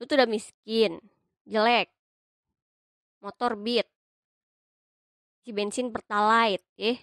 [0.00, 0.96] lu tuh udah miskin
[1.44, 1.92] jelek.
[3.20, 3.84] Motor beat.
[5.44, 6.96] Si bensin pertalite eh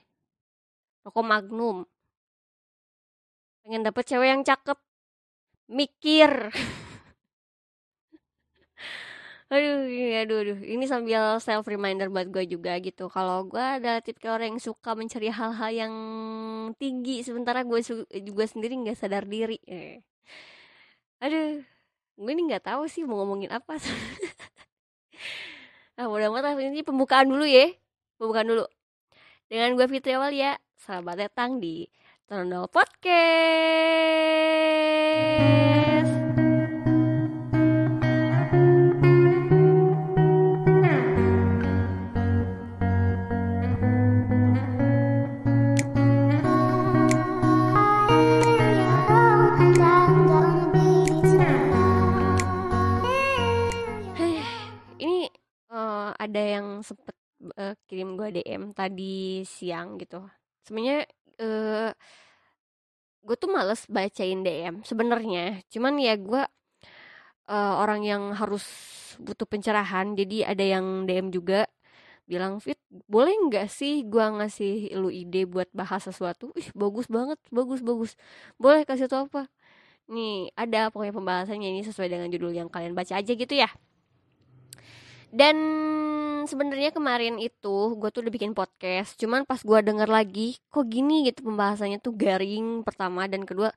[1.06, 1.86] rokok magnum.
[3.62, 4.78] Pengen dapet cewek yang cakep.
[5.70, 6.32] Mikir.
[9.48, 9.88] Aduh
[10.20, 10.60] aduh aduh.
[10.60, 13.08] Ini sambil self reminder buat gue juga gitu.
[13.08, 15.94] Kalau gue adalah tipe orang yang suka mencari hal-hal yang
[16.76, 17.80] tinggi sementara gue
[18.28, 19.56] juga sendiri nggak sadar diri.
[19.64, 20.04] Eh.
[21.24, 21.77] aduh
[22.18, 23.78] gue ini nggak tahu sih mau ngomongin apa.
[25.98, 27.70] Nah mudah mudahan ini pembukaan dulu ya
[28.18, 28.66] pembukaan dulu.
[29.46, 31.86] Dengan gue Fitri ya selamat datang di
[32.26, 33.18] Trondol Podcast
[56.18, 57.16] ada yang sempet
[57.58, 60.26] uh, kirim gue DM tadi siang gitu.
[60.66, 61.06] Sebenarnya
[61.42, 61.92] uh,
[63.24, 65.62] gue tuh males bacain DM sebenarnya.
[65.70, 66.44] Cuman ya gue
[67.50, 68.66] uh, orang yang harus
[69.18, 71.66] butuh pencerahan jadi ada yang DM juga
[72.28, 76.52] bilang fit boleh nggak sih gue ngasih lu ide buat bahas sesuatu?
[76.60, 78.12] Ih bagus banget bagus bagus.
[78.60, 79.48] Boleh kasih tau apa?
[80.12, 83.70] Nih ada pokoknya pembahasannya ini sesuai dengan judul yang kalian baca aja gitu ya
[85.34, 85.56] dan
[86.48, 91.28] sebenarnya kemarin itu gue tuh udah bikin podcast cuman pas gue denger lagi kok gini
[91.28, 93.76] gitu pembahasannya tuh garing pertama dan kedua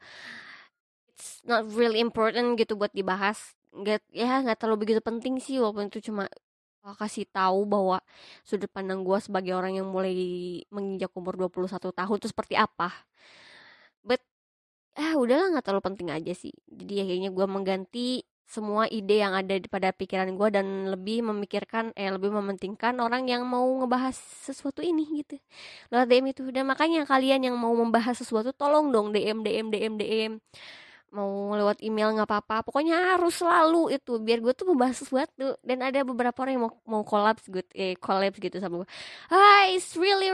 [1.21, 3.53] it's not really important gitu buat dibahas.
[3.77, 6.25] Nggak ya nggak terlalu begitu penting sih walaupun itu cuma
[6.97, 8.01] kasih tahu bahwa
[8.41, 10.17] sudut pandang gue sebagai orang yang mulai
[10.73, 12.89] menginjak umur 21 tahun itu seperti apa.
[14.01, 14.25] But
[14.97, 16.57] ah udahlah nggak terlalu penting aja sih.
[16.73, 22.11] Jadi akhirnya gue mengganti semua ide yang ada pada pikiran gue dan lebih memikirkan eh
[22.11, 25.39] lebih mementingkan orang yang mau ngebahas sesuatu ini gitu.
[25.95, 26.43] Lewat DM itu.
[26.51, 30.33] Dan makanya kalian yang mau membahas sesuatu tolong dong DM DM DM DM
[31.11, 32.67] mau lewat email nggak apa-apa.
[32.67, 35.55] Pokoknya harus selalu itu biar gue tuh membahas sesuatu.
[35.63, 38.89] Dan ada beberapa orang yang mau mau collabs gitu eh collabs gitu sama gue
[39.31, 40.27] ah it's really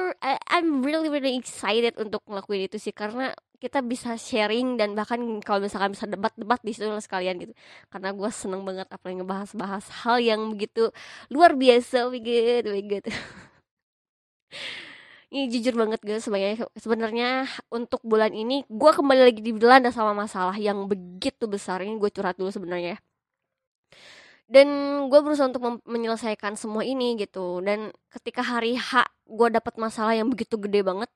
[0.49, 2.93] I'm really really excited untuk ngelakuin itu sih.
[2.97, 7.53] Karena kita bisa sharing dan bahkan kalau misalkan bisa debat-debat di situ sekalian gitu.
[7.93, 10.93] Karena gue seneng banget apa yang ngebahas-bahas hal yang begitu
[11.33, 13.11] luar biasa begitu begitu
[15.33, 17.31] ini jujur banget guys sebenarnya sebenarnya
[17.75, 21.83] untuk bulan ini gue kembali lagi di dilanda sama masalah yang begitu besar.
[21.83, 22.97] Ini gue curhat dulu sebenarnya.
[24.47, 24.69] Dan
[25.11, 27.59] gue berusaha untuk menyelesaikan semua ini gitu.
[27.67, 31.11] Dan ketika hari H gue dapat masalah yang begitu gede banget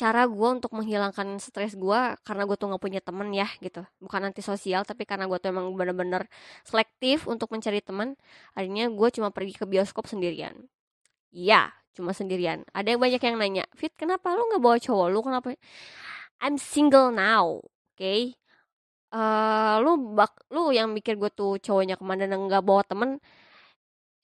[0.00, 3.84] cara gue untuk menghilangkan stres gue karena gue tuh nggak punya temen ya gitu.
[4.00, 6.24] Bukan anti sosial tapi karena gue tuh emang bener-bener
[6.64, 8.16] selektif untuk mencari teman
[8.56, 10.56] akhirnya gue cuma pergi ke bioskop sendirian.
[11.28, 12.64] Ya cuma sendirian.
[12.72, 15.06] Ada yang banyak yang nanya fit kenapa lu nggak bawa cowok?
[15.12, 15.48] Lu kenapa?
[16.40, 18.00] I'm single now oke?
[18.00, 18.40] Okay?
[19.14, 22.82] uh, eh, lu bak lu yang mikir gue tuh cowoknya ke mana dan nggak bawa
[22.86, 23.18] temen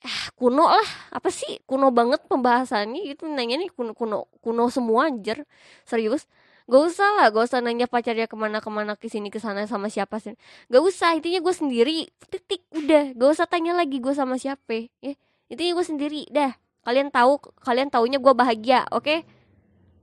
[0.06, 1.58] eh, kuno lah apa sih?
[1.68, 5.44] Kuno banget pembahasannya itu nanya nih kuno kuno kuno semua anjir
[5.82, 6.30] serius.
[6.66, 9.66] Gak usah lah gak usah nanya pacarnya ke mana ke mana ke sini ke sana
[9.70, 10.34] sama siapa sih.
[10.70, 12.10] Gak usah intinya gue sendiri.
[12.30, 15.14] Titik udah gak usah tanya lagi gue sama siapa ya.
[15.50, 16.54] Intinya gue sendiri dah.
[16.86, 19.02] Kalian tahu kalian taunya gue bahagia oke?
[19.06, 19.20] Okay?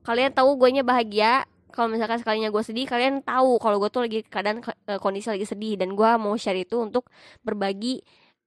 [0.03, 4.05] kalian tahu gue nya bahagia kalau misalkan sekalinya gue sedih kalian tahu kalau gue tuh
[4.05, 7.09] lagi keadaan eh, kondisi lagi sedih dan gue mau share itu untuk
[7.41, 8.03] berbagi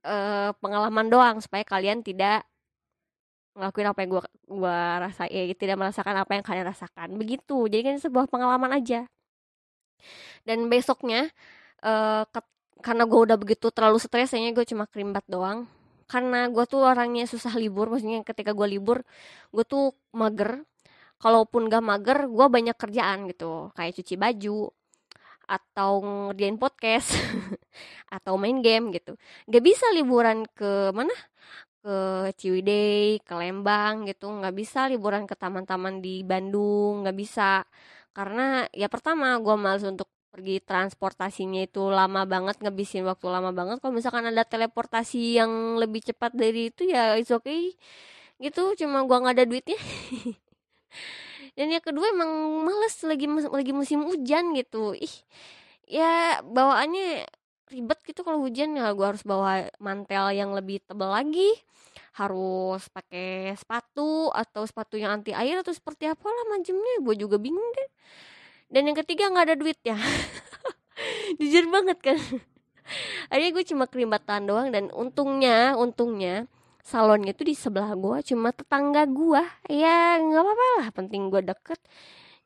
[0.07, 2.47] uh, pengalaman doang supaya kalian tidak
[3.57, 4.23] ngelakuin apa yang gue
[4.53, 4.79] gua
[5.09, 7.09] rasa ya tidak merasakan apa yang kalian rasakan.
[7.19, 7.57] Begitu.
[7.67, 9.09] Jadi kan sebuah pengalaman aja.
[10.47, 11.33] Dan besoknya
[11.83, 12.23] uh,
[12.85, 15.67] karena gue udah begitu terlalu stres kayaknya gue cuma kerimbat doang.
[16.07, 19.03] Karena gue tuh orangnya susah libur maksudnya ketika gue libur
[19.51, 20.63] gue tuh mager.
[21.17, 23.73] Kalaupun gak mager gue banyak kerjaan gitu.
[23.73, 24.59] Kayak cuci baju
[25.47, 25.91] atau
[26.31, 27.15] ngerjain podcast
[28.17, 29.15] atau main game gitu.
[29.49, 31.15] Nggak bisa liburan ke mana?
[31.83, 31.97] Ke
[32.39, 34.27] Ciwidey ke Lembang gitu.
[34.31, 37.63] Nggak bisa liburan ke taman-taman di Bandung nggak bisa.
[38.17, 43.77] Karena ya pertama gue males untuk pergi transportasinya itu lama banget ngabisin waktu lama banget.
[43.81, 47.73] Kalau misalkan ada teleportasi yang lebih cepat dari itu ya it's okay.
[48.43, 49.79] Gitu cuma gue nggak ada duitnya
[51.57, 52.31] dan yang kedua emang
[52.69, 54.93] males lagi lagi musim hujan gitu.
[54.93, 55.17] Ih
[55.89, 57.25] ya bawaannya
[57.73, 58.77] ribet gitu kalau hujan.
[58.77, 61.49] Ya gue harus bawa mantel yang lebih tebal lagi.
[62.17, 67.37] Harus pakai sepatu atau sepatu yang anti air atau seperti apa lah macamnya gue juga
[67.37, 67.89] bingung kan
[68.67, 69.99] dan yang ketiga nggak ada duit ya.
[71.39, 72.19] Jujur banget kan.
[73.31, 76.51] Akhirnya gue cuma kerimbatan doang dan untungnya untungnya
[76.87, 79.43] salonnya tuh di sebelah gue cuma tetangga gue
[79.75, 81.81] ya nggak apa-apa lah penting gue deket.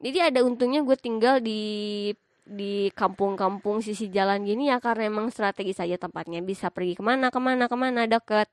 [0.01, 1.61] Jadi ada untungnya gue tinggal di
[2.51, 7.29] di kampung-kampung sisi jalan gini ya karena emang strategis saja tempatnya bisa pergi ke mana
[7.29, 8.49] ke mana ke mana deket.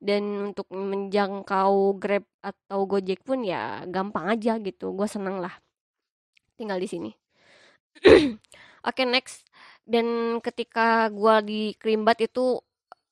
[0.00, 5.52] Dan untuk menjangkau Grab atau Gojek pun ya gampang aja gitu gue seneng lah.
[6.56, 7.10] Tinggal di sini.
[8.88, 9.44] Oke okay, next.
[9.84, 12.60] Dan ketika gue di Krimbat itu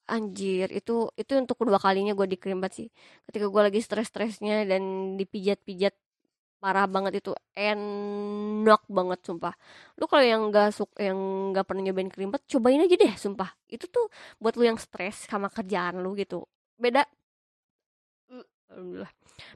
[0.08, 2.88] anjir itu itu untuk kedua kalinya gue di Krimbat sih.
[3.26, 5.94] Ketika gue lagi stres-stresnya dan dipijat-pijat
[6.64, 9.52] parah banget itu enak banget sumpah.
[10.00, 11.18] Lu kalau yang nggak suka yang
[11.52, 13.50] nggak pernah nyobain kerimpet cobain aja deh sumpah.
[13.68, 14.08] Itu tuh
[14.40, 16.48] buat lu yang stres sama kerjaan lu gitu.
[16.80, 17.04] Beda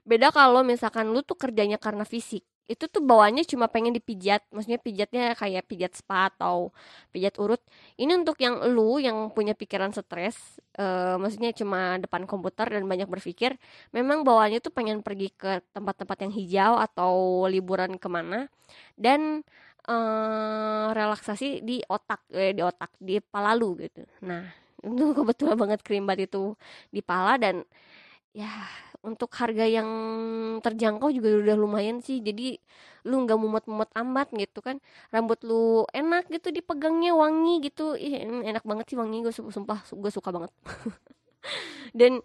[0.04, 4.76] beda kalau misalkan lu tuh kerjanya karena fisik itu tuh bawaannya cuma pengen dipijat maksudnya
[4.76, 6.68] pijatnya kayak pijat spa atau
[7.10, 7.64] pijat urut.
[7.96, 13.08] Ini untuk yang lu yang punya pikiran stres uh, maksudnya cuma depan komputer dan banyak
[13.08, 13.56] berpikir
[13.96, 17.12] memang bawaannya tuh pengen pergi ke tempat-tempat yang hijau atau
[17.48, 18.52] liburan ke mana
[19.00, 19.40] dan
[19.88, 24.04] uh, relaksasi di otak eh, di otak di pala lu gitu.
[24.28, 24.44] Nah
[24.84, 26.52] itu kebetulan banget krim bat itu
[26.92, 27.64] di pala dan
[28.36, 28.48] ya
[29.08, 29.88] untuk harga yang
[30.60, 32.20] terjangkau juga udah lumayan sih.
[32.20, 32.60] Jadi
[33.08, 34.76] lu nggak mumet-mumet amat gitu kan.
[35.08, 37.96] Rambut lu enak gitu dipegangnya wangi gitu.
[37.96, 40.52] Ih, enak banget sih wangi gue sumpah gue suka banget.
[41.98, 42.20] Dan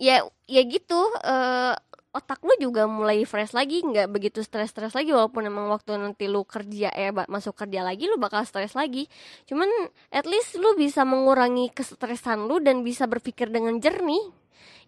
[0.00, 1.76] ya ya gitu uh,
[2.10, 6.42] otak lu juga mulai fresh lagi nggak begitu stres-stres lagi walaupun emang waktu nanti lu
[6.42, 9.06] kerja ya masuk kerja lagi lu bakal stres lagi.
[9.46, 9.70] Cuman
[10.10, 14.39] at least lu bisa mengurangi kestresan lu dan bisa berpikir dengan jernih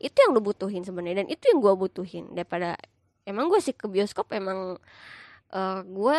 [0.02, 2.74] itu yang lu butuhin sebenarnya dan itu yang gue butuhin daripada
[3.22, 4.76] emang gue sih ke bioskop emang
[5.54, 6.18] uh, eh, gue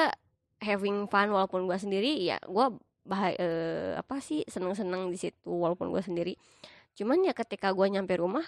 [0.63, 2.65] having fun walaupun gue sendiri ya gue
[3.03, 6.33] bah uh, apa sih seneng-seneng di situ walaupun gue sendiri.
[6.95, 8.45] Cuman ya ketika gue nyampe rumah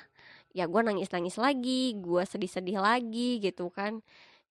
[0.56, 4.00] ya gue nangis-nangis lagi gue sedih-sedih lagi gitu kan.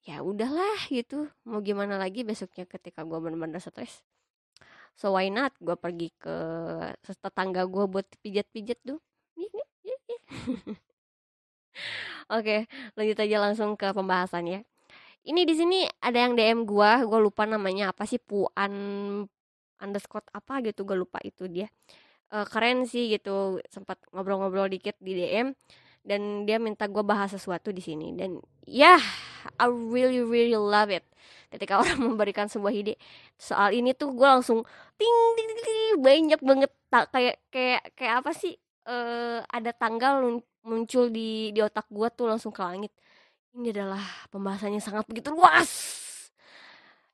[0.04, 4.04] Ya udahlah gitu mau gimana lagi besoknya ketika gue bener-bener stres.
[4.92, 6.36] So why not gue pergi ke
[7.00, 9.00] tetangga gue buat pijat-pijat tuh
[12.36, 12.66] Oke,
[12.96, 14.64] lanjut aja langsung ke pembahasannya.
[15.24, 18.72] Ini di sini ada yang DM gua, gua lupa namanya apa sih Puan
[19.80, 21.68] underscore apa gitu, gue lupa itu dia.
[22.32, 25.52] Uh, keren sih gitu, sempat ngobrol-ngobrol dikit di DM
[26.04, 28.36] dan dia minta gue bahas sesuatu di sini dan
[28.68, 29.00] ya yeah,
[29.56, 31.02] I really really love it
[31.48, 33.00] ketika orang memberikan sebuah ide
[33.40, 34.62] soal ini tuh gue langsung
[35.00, 38.54] ting ting ting, ting banyak banget tak kayak kayak kayak apa sih
[38.88, 42.92] uh, ada tanggal muncul di di otak gue tuh langsung ke langit
[43.54, 44.02] ini adalah
[44.32, 46.02] pembahasannya sangat begitu luas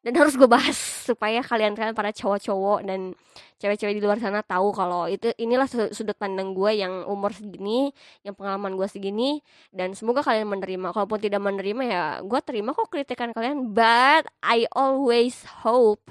[0.01, 3.13] dan harus gue bahas supaya kalian-kalian para cowok-cowok dan
[3.61, 7.93] cewek-cewek di luar sana tahu kalau itu inilah sudut pandang gue yang umur segini,
[8.25, 9.45] yang pengalaman gue segini
[9.77, 10.97] dan semoga kalian menerima.
[10.97, 16.09] Kalaupun tidak menerima ya gue terima kok kritikan kalian, but I always hope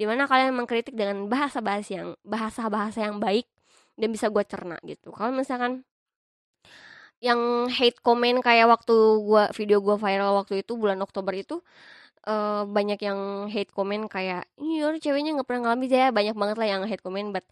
[0.00, 3.44] di mana kalian mengkritik dengan bahasa-bahasa yang bahasa-bahasa yang baik
[3.98, 5.10] dan bisa gue cerna gitu.
[5.10, 5.82] Kalau misalkan
[7.18, 8.94] yang hate comment kayak waktu
[9.26, 11.58] gua video gua viral waktu itu bulan Oktober itu
[12.30, 16.08] uh, banyak yang hate comment kayak iya ceweknya nggak pernah ngalamin ya.
[16.14, 17.44] Banyak banget lah yang hate comment but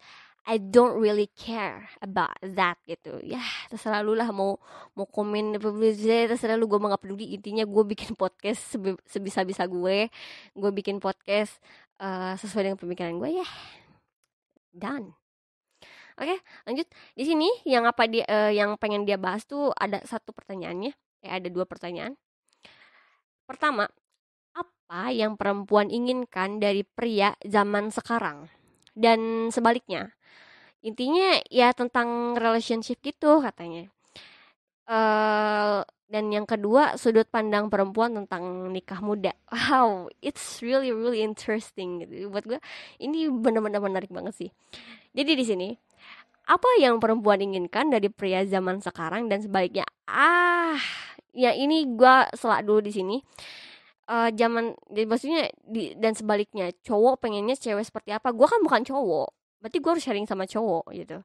[0.47, 3.19] I don't really care about that gitu.
[3.19, 4.55] Ya terserah lu lah mau
[4.95, 6.71] mau komen terserah lu.
[6.71, 7.35] Gue nggak peduli.
[7.35, 10.07] Intinya gue bikin podcast sebisa bisa gue.
[10.55, 11.59] Gue bikin podcast
[11.99, 13.47] uh, sesuai dengan pemikiran gue ya
[14.77, 15.26] done
[16.17, 16.87] Oke, lanjut.
[17.13, 20.91] Di sini yang apa dia uh, yang pengen dia bahas tuh ada satu pertanyaannya.
[21.21, 22.17] Eh ada dua pertanyaan.
[23.45, 23.85] Pertama,
[24.57, 28.49] apa yang perempuan inginkan dari pria zaman sekarang?
[28.97, 30.09] Dan sebaliknya.
[30.81, 33.85] Intinya ya tentang relationship gitu katanya.
[34.89, 41.99] Uh, dan yang kedua sudut pandang perempuan tentang nikah muda wow it's really really interesting
[41.99, 42.59] gitu buat gue
[43.03, 44.49] ini benar-benar menarik banget sih
[45.11, 45.69] jadi di sini
[46.47, 49.83] apa yang perempuan inginkan dari pria zaman sekarang dan sebaliknya?
[50.07, 50.79] Ah
[51.35, 53.17] ya ini gue selak dulu di sini.
[54.07, 58.31] Uh, zaman maksudnya di, dan sebaliknya cowok pengennya cewek seperti apa?
[58.31, 59.29] Gue kan bukan cowok.
[59.59, 61.19] Berarti gue harus sharing sama cowok gitu.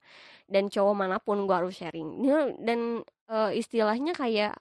[0.50, 2.26] Dan cowok mana pun gue harus sharing.
[2.59, 4.59] Dan uh, istilahnya kayak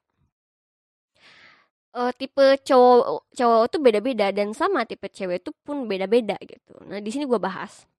[1.98, 6.78] uh, tipe cowok cowok tuh beda-beda dan sama tipe cewek itu pun beda-beda gitu.
[6.88, 7.90] Nah di sini gue bahas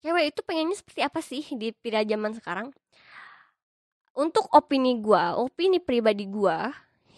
[0.00, 2.68] cewek itu pengennya seperti apa sih di pria zaman sekarang?
[4.16, 6.58] Untuk opini gue opini pribadi gue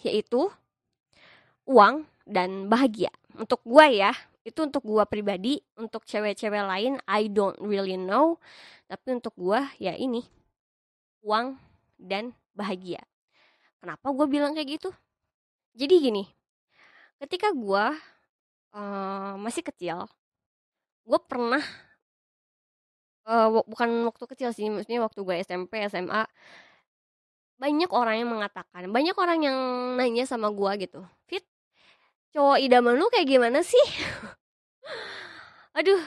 [0.06, 0.50] yaitu
[1.66, 3.10] uang dan bahagia.
[3.34, 4.12] Untuk gue ya
[4.42, 5.62] itu untuk gua pribadi.
[5.78, 8.42] Untuk cewek-cewek lain I don't really know.
[8.90, 10.26] Tapi untuk gua ya ini
[11.22, 11.54] uang
[11.96, 12.98] dan bahagia.
[13.78, 14.90] Kenapa gua bilang kayak gitu?
[15.78, 16.24] Jadi gini
[17.22, 17.94] ketika gua
[18.74, 20.10] uh, masih kecil
[21.02, 21.62] gue pernah
[23.28, 26.24] uh, bukan waktu kecil sih maksudnya waktu gue SMP SMA.
[27.62, 29.56] Banyak orang yang mengatakan banyak orang yang
[29.94, 31.46] nanya sama gue gitu Fit
[32.34, 33.86] cowok idaman lu kayak gimana sih?
[35.78, 36.00] Aduh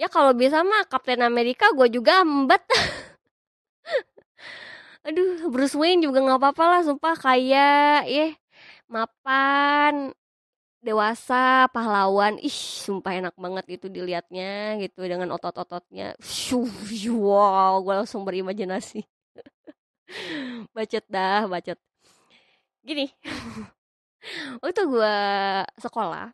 [0.00, 2.64] ya kalau bisa mah Kapten Amerika gue juga embat
[5.06, 8.32] aduh Bruce Wayne juga nggak apa-apa lah sumpah kayak ya
[8.88, 10.16] mapan
[10.80, 16.16] dewasa pahlawan ih sumpah enak banget itu dilihatnya gitu dengan otot-ototnya.
[17.12, 19.04] Wow gue langsung berimajinasi.
[20.74, 21.78] Bacot dah bacot
[22.80, 23.12] gini
[24.64, 25.16] waktu gue
[25.80, 26.32] sekolah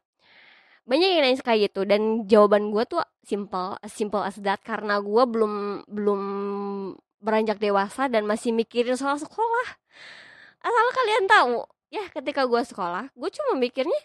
[0.86, 5.22] banyak yang nanya kayak gitu dan jawaban gue tuh simple simple as that karena gue
[5.26, 6.20] belum belum
[7.18, 9.68] beranjak dewasa dan masih mikirin soal sekolah.
[10.62, 11.56] Asal kalian tahu
[11.90, 13.98] ya ketika gue sekolah gue cuma mikirnya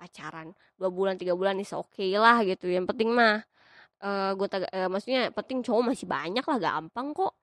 [0.00, 2.72] pacaran dua bulan tiga bulan is oke okay lah gitu.
[2.72, 3.44] Yang penting mah
[4.00, 7.36] uh, gue uh, maksudnya penting cowok masih banyak lah gampang kok.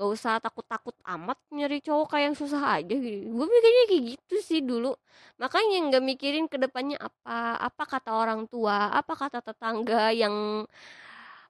[0.00, 3.28] Gak usah takut-takut amat nyari cowok kayak yang susah aja gitu.
[3.36, 4.96] Gue mikirnya kayak gitu sih dulu.
[5.36, 10.64] Makanya nggak mikirin ke depannya apa apa kata orang tua apa kata tetangga yang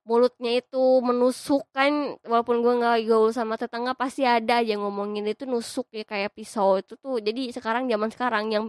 [0.09, 5.45] mulutnya itu menusuk kan walaupun gue nggak gaul sama tetangga pasti ada aja ngomongin itu
[5.47, 7.23] nusuk ya kayak pisau itu tuh.
[7.23, 8.65] Jadi sekarang zaman sekarang yang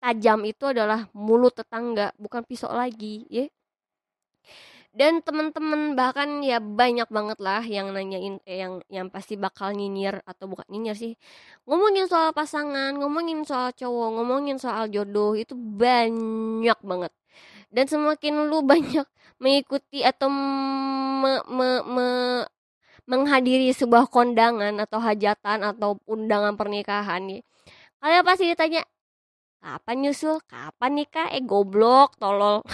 [0.00, 3.46] tajam itu adalah mulut tetangga bukan pisau lagi ya.
[4.90, 10.18] Dan temen-temen bahkan ya banyak banget lah yang nanyain eh, yang yang pasti bakal nyinyir
[10.26, 11.14] atau bukan nyinyir sih.
[11.62, 17.12] Ngomongin soal pasangan ngomongin soal cowok ngomongin soal jodoh itu banyak banget.
[17.70, 19.06] Dan semakin lu banyak
[19.38, 22.08] mengikuti atau me, me, me,
[23.10, 27.40] menghadiri sebuah kondangan atau hajatan atau undangan pernikahan ya
[28.00, 28.82] kalian pasti ditanya
[29.60, 30.36] kapan nyusul?
[30.48, 32.64] Kapan nikah eh goblok tolol.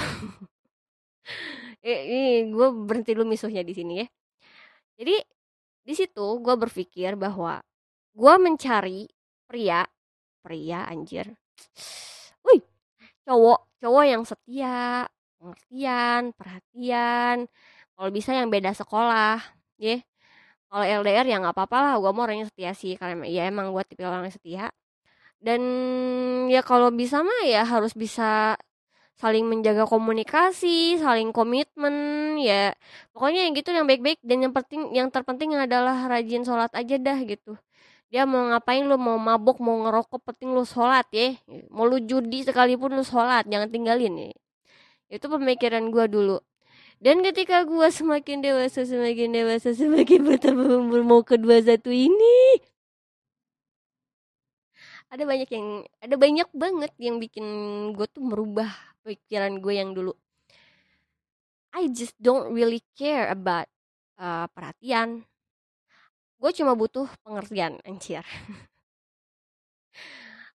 [1.86, 4.06] Eh, ini gue berhenti dulu misuhnya di sini ya.
[4.98, 5.16] Jadi
[5.86, 7.62] di situ gue berpikir bahwa
[8.10, 9.06] gue mencari
[9.46, 9.86] pria
[10.42, 11.30] pria anjir.
[12.46, 12.62] Wih
[13.26, 15.06] cowok cowok yang setia
[15.38, 17.36] pengertian perhatian.
[17.94, 19.38] Kalau bisa yang beda sekolah
[19.78, 20.02] ya.
[20.66, 22.98] Kalau LDR ya nggak apa-apa lah gue mau orangnya setia sih.
[22.98, 24.64] Karena ya emang gue tipe orang yang setia
[25.40, 25.60] dan
[26.48, 28.56] ya kalau bisa mah ya harus bisa
[29.16, 32.76] saling menjaga komunikasi, saling komitmen, ya
[33.16, 37.18] pokoknya yang gitu yang baik-baik dan yang penting yang terpenting adalah rajin sholat aja dah
[37.24, 37.56] gitu.
[38.12, 41.34] Dia mau ngapain lu mau mabok mau ngerokok penting lu sholat ya,
[41.72, 44.30] mau lu judi sekalipun lu sholat jangan tinggalin ya.
[45.08, 46.38] Itu pemikiran gua dulu.
[47.00, 52.60] Dan ketika gua semakin dewasa, semakin dewasa, semakin bertambah umur mau kedua satu ini,
[55.06, 57.46] ada banyak yang ada banyak banget yang bikin
[57.94, 58.70] gue tuh merubah
[59.06, 60.12] pikiran gue yang dulu.
[61.76, 63.68] I just don't really care about
[64.18, 65.28] uh, perhatian.
[66.40, 68.26] Gue cuma butuh pengertian anjir.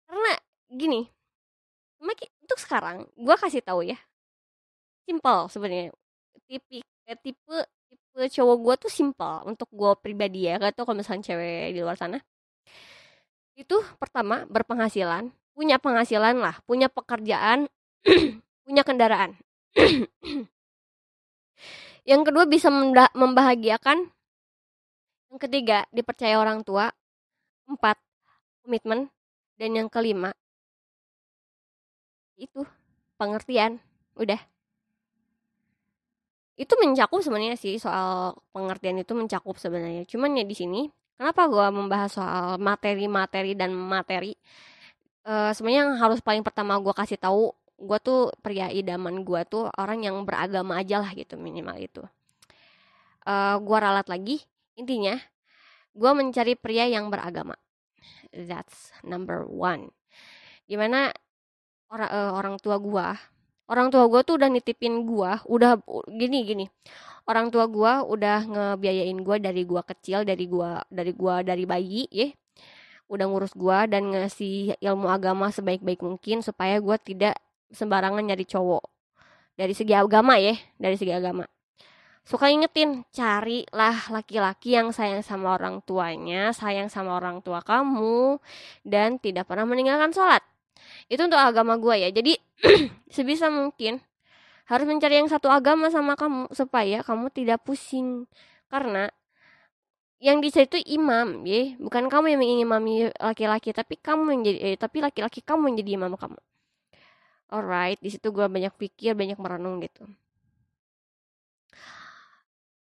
[0.09, 0.33] Karena
[0.69, 1.09] gini
[1.99, 3.99] makin untuk sekarang gue kasih tahu ya
[5.05, 5.93] simple sebenarnya.
[6.49, 7.57] Tipe eh, tipe
[7.89, 10.57] tipe cowok gue tuh simple untuk gue pribadi ya.
[10.57, 12.17] Gak tau kalau misalnya cewek di luar sana
[13.59, 17.67] itu pertama berpenghasilan punya penghasilan lah punya pekerjaan
[18.69, 19.33] punya kendaraan.
[22.11, 22.69] yang kedua bisa
[23.17, 24.13] membahagiakan.
[25.33, 26.93] Yang ketiga dipercaya orang tua.
[27.65, 27.97] Empat
[28.61, 29.09] komitmen.
[29.57, 30.37] Dan yang kelima
[32.37, 32.63] itu
[33.17, 33.81] pengertian.
[34.15, 34.39] Udah.
[36.59, 40.05] Itu mencakup sebenarnya sih soal pengertian itu mencakup sebenarnya.
[40.05, 40.81] Cuman ya di sini
[41.19, 44.39] kenapa gue membahas soal materi-materi dan materi?
[45.27, 49.69] Uh, sebenarnya yang harus paling pertama gue kasih tahu gue tuh pria idaman gue tuh
[49.77, 52.09] orang yang beragama aja lah gitu minimal itu uh,
[53.29, 54.41] eh, gue ralat lagi
[54.75, 55.21] intinya
[55.99, 57.59] gue mencari pria yang beragama.
[58.31, 59.91] That's number one.
[60.71, 61.11] Gimana
[61.91, 63.07] orang uh, orang tua gue
[63.69, 66.67] orang tua gue tuh udah nitipin gue udah gini gini.
[67.29, 72.09] Orang tua gue udah ngebiayain gue dari gue kecil dari gue dari gue dari bayi
[72.09, 72.29] ya
[73.09, 77.37] udah ngurus gue dan ngasih ilmu agama sebaik-baik mungkin supaya gue tidak
[77.73, 78.85] sembarangan nyari cowok.
[79.57, 81.45] Dari segi agama ya dari segi agama.
[82.29, 88.37] Suka ingetin carilah laki-laki yang sayang sama orang tuanya sayang sama orang tua kamu
[88.85, 90.45] dan tidak pernah meninggalkan sholat
[91.09, 92.09] itu untuk agama gue ya.
[92.13, 92.37] Jadi
[93.15, 94.01] sebisa mungkin
[94.69, 98.29] harus mencari yang satu agama sama kamu supaya kamu tidak pusing.
[98.69, 99.09] Karena
[100.19, 104.77] yang di itu imam ya bukan kamu yang mengimami laki-laki tapi kamu yang jadi eh,
[104.77, 106.39] tapi laki-laki kamu yang jadi imam kamu.
[107.49, 110.05] Alright di situ gue banyak pikir banyak merenung gitu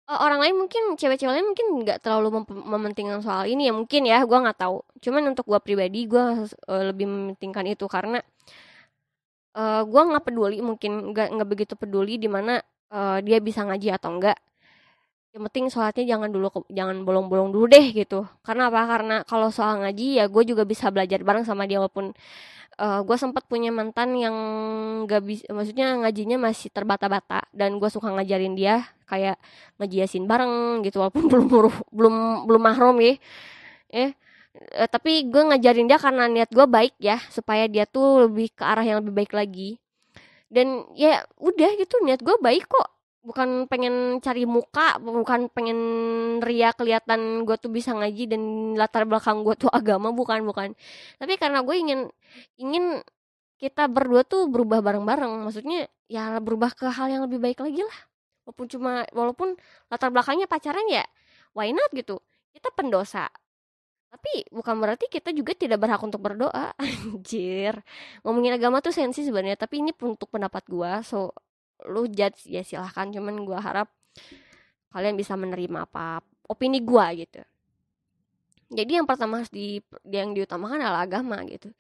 [0.08, 4.24] orang lain mungkin cewek-cewek lain mungkin nggak terlalu mem mementingkan soal ini ya mungkin ya
[4.28, 4.84] gue nggak tahu.
[5.00, 8.20] Cuman untuk gue pribadi gue uh, lebih mementingkan itu karena
[9.56, 12.60] uh, gue nggak peduli mungkin nggak nggak begitu peduli di mana
[12.92, 14.38] uh, dia bisa ngaji atau enggak
[15.34, 18.22] yang penting sholatnya jangan dulu jangan bolong-bolong dulu deh gitu.
[18.46, 18.86] Karena apa?
[18.86, 22.14] Karena kalau soal ngaji ya gue juga bisa belajar bareng sama dia walaupun
[22.78, 24.36] uh, gue sempat punya mantan yang
[25.06, 27.46] gak bisa maksudnya ngajinya masih terbata-bata.
[27.54, 29.38] Dan gue suka ngajarin dia kayak
[29.78, 31.46] ngaji yasin bareng gitu walaupun belum
[31.92, 32.16] belum
[32.48, 33.14] belum mahrom ya.
[33.90, 34.10] Eh
[34.78, 38.62] uh, tapi gue ngajarin dia karena niat gue baik ya supaya dia tuh lebih ke
[38.66, 39.78] arah yang lebih baik lagi.
[40.50, 42.88] Dan ya udah gitu niat gue baik kok
[43.24, 45.78] bukan pengen cari muka bukan pengen
[46.44, 48.42] ria kelihatan gue tuh bisa ngaji dan
[48.76, 50.76] latar belakang gue tuh agama bukan bukan.
[51.16, 52.00] Tapi karena gue ingin
[52.60, 53.00] ingin
[53.56, 57.98] kita berdua tuh berubah bareng-bareng maksudnya ya berubah ke hal yang lebih baik lagi lah.
[58.44, 59.48] Walaupun cuma walaupun
[59.88, 61.04] latar belakangnya pacaran ya
[61.56, 62.20] why not gitu?
[62.52, 63.24] Kita pendosa.
[64.14, 66.76] Tapi bukan berarti kita juga tidak berhak untuk berdoa.
[67.08, 67.80] Anjir.
[68.22, 71.32] Ngomongin agama tuh sensi sebenarnya tapi ini untuk pendapat gue so
[71.88, 73.08] lu judge ya silahkan.
[73.12, 73.88] Cuman gue harap
[74.94, 77.42] kalian bisa menerima apa opini gue gitu.
[78.74, 81.70] Jadi yang pertama harus di yang diutamakan adalah agama gitu.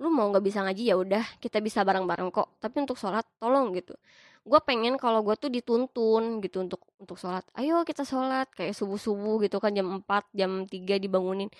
[0.00, 2.58] Lu mau nggak bisa ngaji ya udah kita bisa bareng-bareng kok.
[2.58, 3.94] Tapi untuk sholat tolong gitu.
[4.42, 7.46] Gue pengen kalau gue tuh dituntun gitu untuk untuk sholat.
[7.54, 11.50] Ayo kita sholat kayak subuh subuh gitu kan jam 4 jam 3 dibangunin.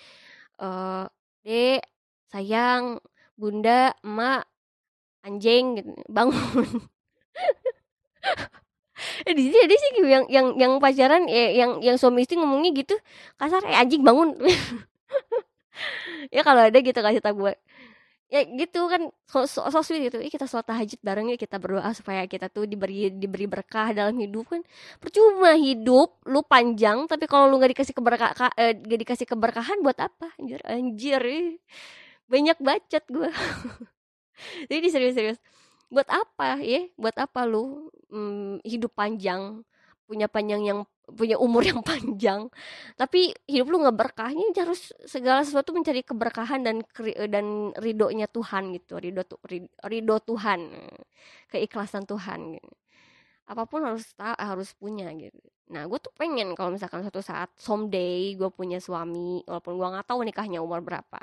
[0.59, 1.05] Eh
[1.43, 1.83] dek
[2.31, 2.97] sayang
[3.37, 4.47] bunda emak
[5.23, 6.67] anjing gitu bangun
[9.27, 12.71] eh di sini ada sih yang yang yang pacaran eh, yang yang suami istri ngomongnya
[12.75, 12.95] gitu.
[13.39, 14.37] Kasar eh anjing bangun.
[16.31, 17.53] Ya kalau ada gitu kasih tahu gue
[18.33, 20.17] ya gitu kan so, so, so sweet gitu.
[20.17, 24.17] Eh, kita sholat tahajud bareng ya kita berdoa supaya kita tuh diberi diberi berkah dalam
[24.17, 24.61] hidup kan.
[24.97, 29.97] Percuma hidup lu panjang tapi kalau lu nggak dikasih keberkah eh, gak dikasih keberkahan buat
[30.01, 30.33] apa?
[30.41, 31.21] Anjir anjir.
[31.21, 31.61] Eh.
[32.23, 33.29] banyak bacot gue
[34.71, 35.37] jadi serius-serius
[35.93, 36.89] buat apa ya?
[36.97, 39.61] Buat apa lu hmm, hidup panjang?
[40.09, 40.79] Punya panjang yang
[41.13, 42.49] punya umur yang panjang?
[42.97, 46.81] Tapi hidup lu nggak berkah ini harus segala sesuatu mencari keberkahan dan
[47.29, 48.97] dan ridhonya Tuhan gitu.
[48.97, 49.23] Ridho
[49.85, 50.59] ridho Tuhan
[51.53, 52.73] keikhlasan Tuhan gitu.
[53.43, 55.35] apa pun harus harus punya gitu.
[55.71, 60.07] Nah gue tuh pengen kalau misalkan suatu saat someday gue punya suami walaupun gue nggak
[60.07, 61.19] tahu nikahnya umur berapa.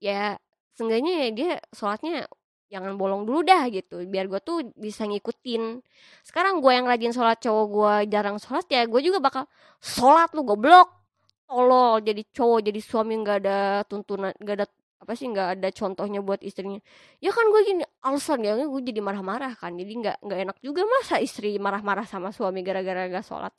[0.00, 0.40] Ya
[0.76, 2.28] seenggaknya ya dia sholatnya
[2.66, 4.02] jangan bolong dulu dah gitu.
[4.06, 5.80] Biar gue tuh bisa ngikutin.
[6.26, 9.44] Sekarang gue yang rajin sholat cowok gue jarang sholat ya gue juga bakal
[9.78, 10.90] sholat lu goblok.
[11.46, 16.18] Tolol jadi cowok jadi suami nggak ada tuntunan nggak ada apa sih nggak ada contohnya
[16.18, 16.82] buat istrinya.
[17.22, 19.78] Ya kan gue gini alasan ya gue jadi marah-marah kan.
[19.78, 23.54] Jadi nggak nggak enak juga masa istri marah-marah sama suami gara-gara gak sholat.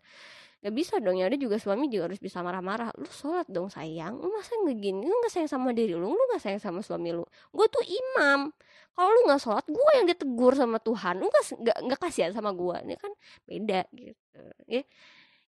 [0.58, 2.90] Gak bisa dong ya ada juga suami juga harus bisa marah-marah.
[2.98, 4.18] Lu sholat dong sayang.
[4.18, 5.06] Lu masa nggak gini?
[5.06, 7.24] Lu gak sayang sama diri lu Lu gak sayang sama suami lu.
[7.54, 8.50] Gue tuh imam
[8.98, 11.22] kalau lu nggak sholat gue yang ditegur sama Tuhan.
[11.22, 13.14] Lu nggak nggak kasihan sama gue ini kan
[13.46, 14.82] beda gitu ya.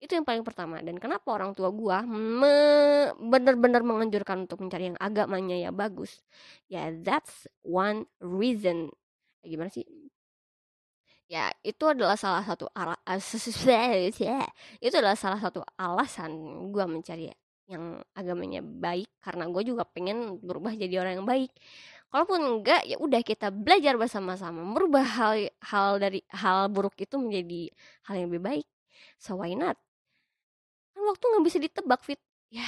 [0.01, 0.81] Itu yang paling pertama.
[0.81, 2.58] Dan kenapa orang tua gue me
[3.21, 6.25] benar-benar menganjurkan untuk mencari yang agamanya ya bagus?
[6.65, 8.89] Ya that's one reason.
[9.45, 9.86] Ya, gimana sih?
[11.29, 12.97] Ya itu adalah salah satu ala
[14.86, 16.34] itu adalah salah satu alasan
[16.73, 17.29] gue mencari
[17.69, 19.10] yang agamanya baik.
[19.21, 21.53] Karena gue juga pengen berubah jadi orang yang baik
[22.10, 27.62] kalaupun enggak ya udah kita belajar bersama-sama merubah hal hal dari hal buruk itu menjadi
[28.08, 28.68] hal yang lebih baik.
[29.20, 29.78] So why not?
[30.96, 32.22] Kan waktu nggak bisa ditebak fit.
[32.50, 32.68] Ya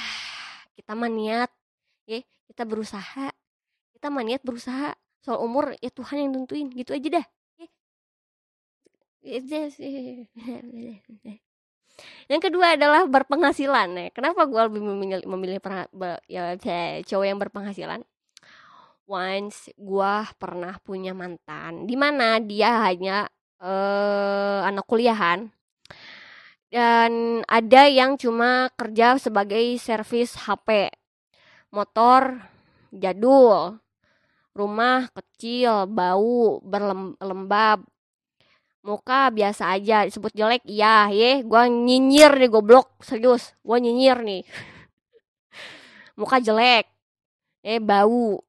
[0.76, 1.50] kita maniat
[2.04, 2.20] ya.
[2.48, 3.32] Kita berusaha
[3.94, 4.94] kita maniat berusaha.
[5.18, 7.26] Soal umur ya Tuhan yang tentuin gitu aja dah
[12.30, 14.08] yang kedua adalah berpenghasilan ya.
[14.14, 15.58] Kenapa gue lebih memilih memilih
[16.30, 16.54] ya
[17.04, 18.00] cowok yang berpenghasilan
[19.08, 23.24] once gue pernah punya mantan di mana dia hanya
[23.64, 25.48] uh, anak kuliahan.
[26.68, 30.92] Dan ada yang cuma kerja sebagai servis HP
[31.72, 32.44] motor
[32.92, 33.80] jadul
[34.52, 37.84] rumah kecil bau berlembab
[38.84, 44.42] muka biasa aja disebut jelek iya ye gue nyinyir nih goblok serius gue nyinyir nih.
[46.20, 46.84] Muka jelek
[47.64, 48.40] eh bau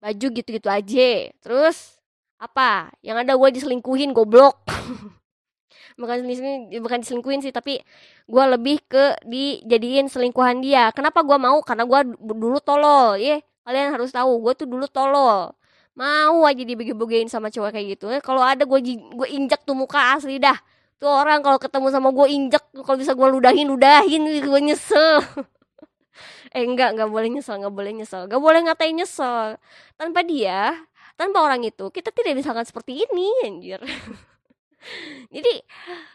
[0.00, 1.30] baju gitu-gitu aja.
[1.44, 2.00] Terus
[2.40, 2.90] apa?
[3.04, 4.64] Yang ada gue diselingkuhin goblok.
[6.00, 7.76] Bukan diselingkuhin, bukan diselingkuhin sih tapi
[8.24, 10.88] gue lebih ke dijadiin selingkuhan dia.
[10.96, 11.60] Kenapa gue mau?
[11.60, 13.36] Karena gue dulu tolol ya
[13.68, 15.52] kalian harus tahu gue tuh dulu tolol.
[15.92, 18.08] Mau aja dibagi-bagiin sama cowok kayak gitu.
[18.08, 20.56] Eh, kalau ada gue gue injak tuh muka asli dah.
[20.96, 25.20] Tuh orang kalau ketemu sama gue injak kalau bisa gue ludahin ludahin gue nyesel
[26.54, 29.46] eh enggak enggak boleh nyesel enggak boleh nyesel enggak boleh ngatain nyesel.
[29.96, 30.74] Tanpa dia
[31.18, 33.80] tanpa orang itu kita tidak bisa kan seperti ini anjir.
[35.34, 35.60] Jadi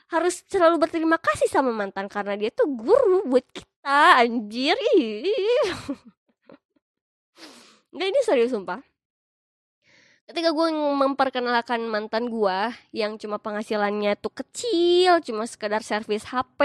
[0.09, 4.73] harus selalu berterima kasih sama mantan karena dia tuh guru buat kita anjir.
[7.93, 8.94] Enggak ini serius sumpah
[10.25, 12.59] ketika gue memperkenalkan mantan gue
[12.97, 16.61] yang cuma penghasilannya tuh kecil cuma sekedar servis HP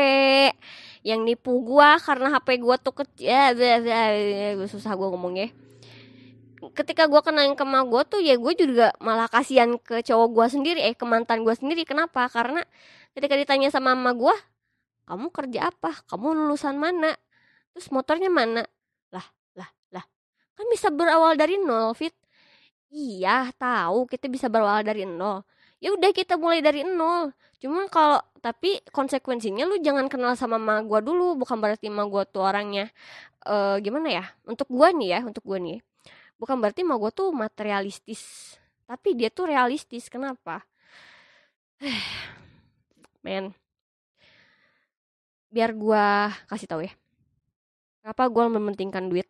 [1.05, 5.53] yang nipu gue karena HP gue tuh kecil ya, ya, susah gue ngomongnya
[6.68, 10.46] ketika gue kenalin ke emak gue tuh ya gue juga malah kasihan ke cowok gue
[10.61, 11.88] sendiri eh ke mantan gue sendiri.
[11.88, 12.29] Kenapa?
[12.29, 12.61] Karena
[13.16, 14.37] ketika ditanya sama emak gue
[15.09, 16.05] kamu kerja apa?
[16.07, 17.16] Kamu lulusan mana?
[17.73, 18.62] Terus motornya mana?
[19.09, 20.05] Lah lah lah.
[20.53, 22.12] Kan bisa berawal dari nol fit
[22.90, 25.46] Iya, tahu kita bisa berawal dari nol.
[25.79, 27.31] Ya udah kita mulai dari nol.
[27.62, 32.26] Cuma kalau tapi konsekuensinya lu jangan kenal sama ma gua dulu, bukan berarti ma gua
[32.26, 32.90] tuh orangnya
[33.46, 34.24] uh, gimana ya?
[34.50, 35.79] Untuk gua nih ya, untuk gua nih.
[36.40, 38.57] Bukan berarti ma gua tuh materialistis.
[38.90, 40.11] Tapi dia tuh realistis.
[40.11, 40.66] Kenapa?
[43.24, 43.55] Men.
[45.55, 46.92] Biar gua kasih tahu ya.
[48.03, 49.29] Kenapa gua mementingkan duit?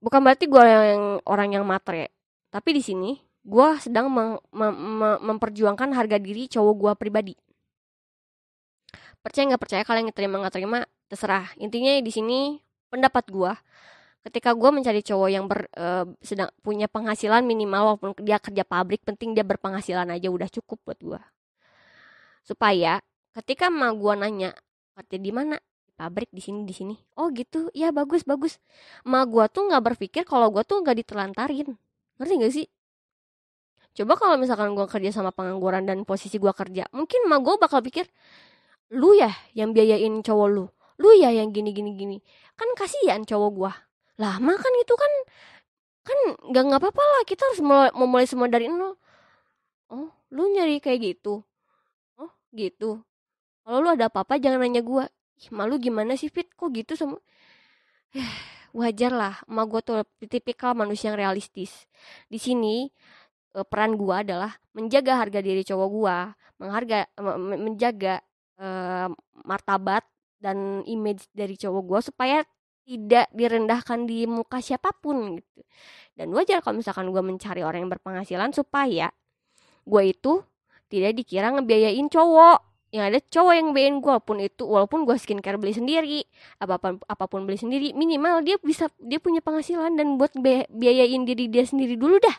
[0.00, 2.10] Bukan berarti gue yang orang yang matre
[2.50, 7.34] tapi di sini gue sedang mem mem memperjuangkan harga diri cowok gue pribadi.
[9.20, 11.48] Percaya nggak percaya kalian terima nggak terima terserah.
[11.56, 12.60] Intinya di sini
[12.92, 13.52] pendapat gue
[14.28, 19.00] ketika gue mencari cowok yang ber, uh, sedang punya penghasilan minimal walaupun dia kerja pabrik
[19.00, 21.20] penting dia berpenghasilan aja udah cukup buat gue
[22.44, 23.00] supaya
[23.32, 24.52] ketika ma gue nanya
[24.92, 25.56] kerja di mana
[26.00, 26.96] pabrik di sini di sini.
[27.20, 27.68] Oh gitu.
[27.76, 28.56] Ya bagus bagus.
[29.04, 31.76] Ma gue tuh nggak berpikir kalau gue tuh nggak ditelantarin.
[32.16, 32.66] Ngerti gak sih?
[33.92, 37.82] Coba kalau misalkan gue kerja sama pengangguran dan posisi gue kerja mungkin ma gue bakal
[37.84, 38.06] pikir
[38.94, 40.64] lu ya yang biayain cowok lu.
[40.96, 42.16] Lu ya yang gini gini gini.
[42.56, 43.72] Kan kasihan cowok gue
[44.20, 45.12] lama kan itu kan
[46.04, 47.22] kan nggak nggak apa-apa lah.
[47.28, 48.96] Kita harus mulai, memulai semua dari nol.
[49.92, 51.44] Oh lu nyari kayak gitu?
[52.16, 53.04] Oh gitu.
[53.66, 55.04] Kalau lu ada apa-apa jangan nanya gue
[55.48, 56.52] malu gimana sih Fit?
[56.52, 57.16] Kok gitu sama
[58.76, 59.34] wajar lah.
[59.48, 59.96] Emak gue tuh
[60.28, 61.88] tipikal manusia yang realistis.
[62.28, 62.92] Di sini
[63.56, 66.16] eh, peran gue adalah menjaga harga diri cowok gue
[66.60, 67.08] mengharga
[67.40, 68.20] menjaga
[68.60, 69.08] uh,
[69.48, 70.04] martabat
[70.36, 72.38] dan image dari cowok gue supaya
[72.84, 75.64] tidak direndahkan di muka siapa pun gitu.
[76.12, 79.08] Dan wajar kalau misalkan gue mencari orang yang berpenghasilan supaya
[79.88, 80.44] gue itu
[80.92, 85.54] tidak dikira ngebiayain cowok yang ada cowok yang biayain gue walaupun itu walaupun gue skincare
[85.54, 86.26] beli sendiri
[86.58, 90.34] apa pun apa pun beli sendiri minimal dia bisa dia punya penghasilan dan buat
[90.74, 92.34] biayain diri dia sendiri dulu dah.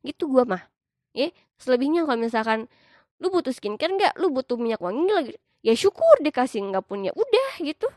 [0.00, 0.64] Gitu gue mah.
[1.12, 1.28] Ya
[1.60, 2.64] selebihnya kalau misalkan
[3.20, 7.50] lu butuh skincare nggak lu butuh minyak wangi lagi ya syukur dikasih nggak punya udah
[7.60, 7.88] gitu.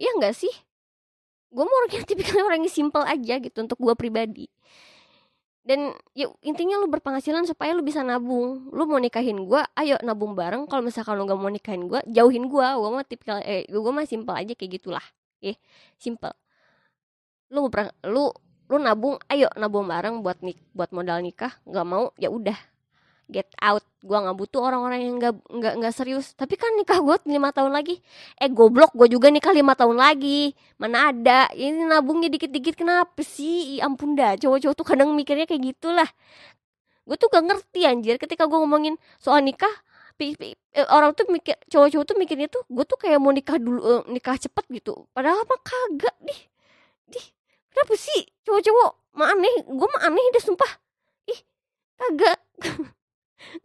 [0.00, 0.52] Ya nggak sih?
[1.52, 4.48] Gue mau orang yang tipikal orang yang simple aja gitu untuk gue pribadi
[5.70, 8.66] dan ya intinya lu berpenghasilan supaya lu bisa nabung.
[8.74, 10.66] Lu mau nikahin gue ayo nabung bareng.
[10.66, 14.02] Kalau misalkan lu gak mau nikahin gue jauhin gue gue mah tipikal eh gue mah
[14.02, 15.06] simple aja kayak gitulah.
[15.38, 15.54] Eh
[15.94, 16.34] simple
[17.54, 17.70] lu
[18.10, 18.34] lu
[18.66, 21.54] lu nabung ayo nabung bareng buat nik buat modal nikah.
[21.62, 22.58] Nggak mau ya udah
[23.30, 23.86] get out.
[24.02, 26.34] Gue nggak butuh orang-orang yang nggak nggak nggak serius.
[26.34, 28.02] Tapi kan nikah gue lima tahun lagi.
[28.36, 30.52] Eh goblok gue juga nikah lima tahun lagi.
[30.76, 31.48] Mana ada?
[31.54, 32.74] Ini nabungnya dikit-dikit.
[32.74, 33.78] Kenapa sih?
[33.78, 34.34] I, ampun dah.
[34.36, 36.10] Cowok-cowok tuh kadang mikirnya kayak gitulah.
[37.06, 39.72] Gue tuh gak ngerti anjir ketika gue ngomongin soal nikah
[40.20, 43.56] pi, pi, eh, orang tuh mikir cowok-cowok tuh mikirnya tuh gue tuh kayak mau nikah
[43.56, 45.08] dulu uh, nikah cepet gitu.
[45.16, 46.40] Padahal mah kagak dih.
[47.08, 47.26] Dih
[47.72, 48.28] kenapa sih?
[48.44, 49.64] Cowok-cowok mah aneh.
[49.64, 50.70] Gue mah aneh deh sumpah.
[51.26, 51.40] Ih
[51.96, 52.38] kagak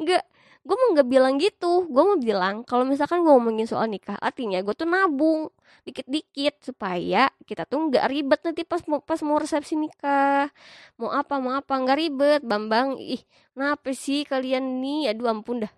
[0.01, 0.23] nggak
[0.65, 1.85] gue mau nggak bilang gitu.
[1.93, 5.53] Gue mau bilang kalau misalkan gue ngomongin soal nikah artinya gue tuh nabung
[5.85, 10.49] dikit-dikit supaya kita tuh nggak ribet nanti pas mau pas mau resepsi nikah.
[10.97, 12.41] Mau apa mau apa nggak ribet.
[12.41, 13.21] Bambang ih
[13.53, 15.13] kenapa sih kalian nih?
[15.13, 15.73] Aduh ampun dah.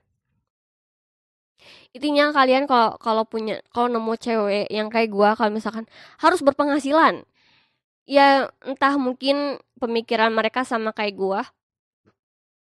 [1.95, 5.85] Intinya kalian kalau kalau punya kalau nemu cewek yang kayak gue kalau misalkan
[6.21, 7.25] harus berpenghasilan
[8.07, 11.41] ya entah mungkin pemikiran mereka sama kayak gue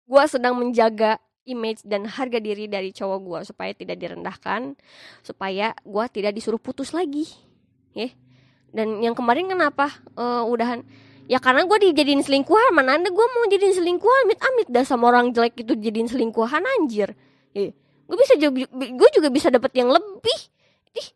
[0.04, 4.76] gue sedang menjaga image dan harga diri dari cowok gue supaya tidak direndahkan
[5.20, 7.28] supaya gue tidak disuruh putus lagi
[7.92, 8.08] ya.
[8.74, 9.86] Dan yang kemarin kenapa?
[10.18, 10.82] Uh, udahan
[11.24, 14.28] ya karena gue dijadiin selingkuhan mana anda gue mau jadiin selingkuhan?
[14.28, 17.14] Amit amit dah sama orang jelek itu jadiin selingkuhan anjir.
[17.54, 17.70] Eh,
[18.04, 20.38] gue bisa juga gue juga bisa dapat yang lebih.
[20.98, 21.08] Ih.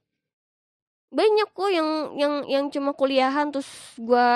[1.09, 4.27] Banyak kok yang yang yang cuma kuliahan terus gue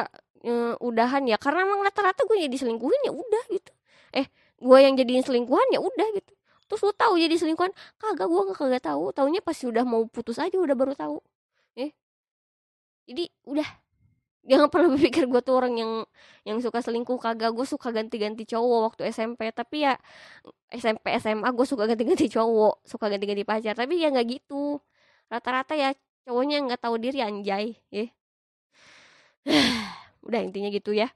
[0.48, 1.38] uh, udahan ya.
[1.38, 3.72] Karena emang rata-rata gue jadi selingkuhin ya udah gitu.
[4.18, 4.26] Eh
[4.62, 6.32] gue yang jadiin selingkuhan ya udah gitu.
[6.70, 7.72] Terus lu tahu jadi selingkuhan?
[8.00, 9.12] Kagak gue nggak kagak tahu.
[9.12, 11.18] Taunya pas udah mau putus aja udah baru tahu.
[11.76, 11.90] Eh
[13.08, 13.68] jadi udah.
[14.42, 15.92] Jangan pernah berpikir gue tuh orang yang
[16.48, 17.18] yang suka selingkuh.
[17.20, 19.94] Kagak gue suka ganti-ganti cowok waktu SMP tapi ya
[20.72, 23.74] SMP SMA gue suka ganti-ganti cowok suka ganti-ganti pacar.
[23.76, 24.80] Tapi ya nggak gitu.
[25.30, 25.92] Rata-rata ya
[26.26, 27.76] cowoknya nggak tahu diri anjay.
[27.92, 28.08] Ya
[30.26, 31.10] udah intinya gitu ya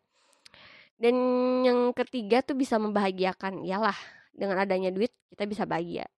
[0.97, 1.17] dan
[1.61, 3.97] yang ketiga tuh bisa membahagiakan iyalah
[4.33, 6.09] dengan adanya duit kita bisa bahagia.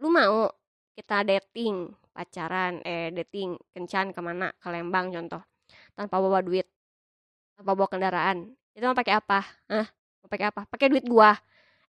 [0.00, 0.48] Lu mau
[0.96, 4.48] kita dating pacaran eh dating kencan ke mana?
[4.56, 5.44] Ke Lembang contoh
[5.92, 6.64] tanpa bawa duit
[7.54, 8.48] tanpa bawa kendaraan.
[8.72, 9.44] Itu mau pakai apa?
[9.68, 9.86] Hah?
[10.24, 10.64] mau pakai apa?
[10.66, 11.36] Pakai duit gua.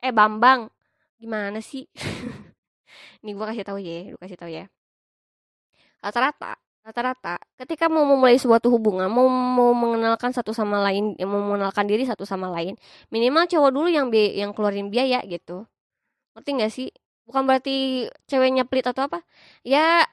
[0.02, 0.74] Eh Bambang
[1.22, 1.86] gimana sih?
[3.22, 4.66] Ini gua kasih tahu ya lu kasih tahu ya.
[6.02, 11.84] Rata-rata rata-rata ketika mau memulai suatu hubungan mau mau mengenalkan satu sama lain mau mengenalkan
[11.84, 12.80] diri satu sama lain
[13.12, 15.68] minimal cowok dulu yang bi yang keluarin biaya gitu.
[16.32, 16.90] Ngerti nggak sih?
[17.28, 19.20] Bukan berarti ceweknya pelit atau apa.
[19.68, 20.08] Ya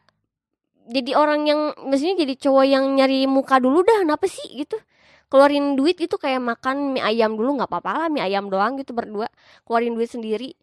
[0.91, 4.75] jadi orang yang maksudnya jadi cowok yang nyari muka dulu dah kenapa sih gitu.
[5.31, 8.91] Keluarin duit itu kayak makan mie ayam dulu nggak apa-apa lah mie ayam doang gitu
[8.97, 9.31] berdua.
[9.63, 10.59] Keluarin duit sendiri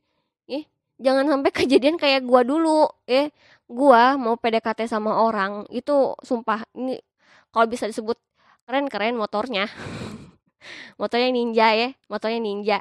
[0.52, 0.68] eh
[1.00, 3.32] jangan sampai kejadian kayak gua dulu eh
[3.72, 7.00] gua mau PDKT sama orang itu sumpah ini
[7.52, 8.20] kalau bisa disebut
[8.68, 9.68] keren-keren motornya.
[11.02, 12.80] Motornya ninja ya motornya ninja.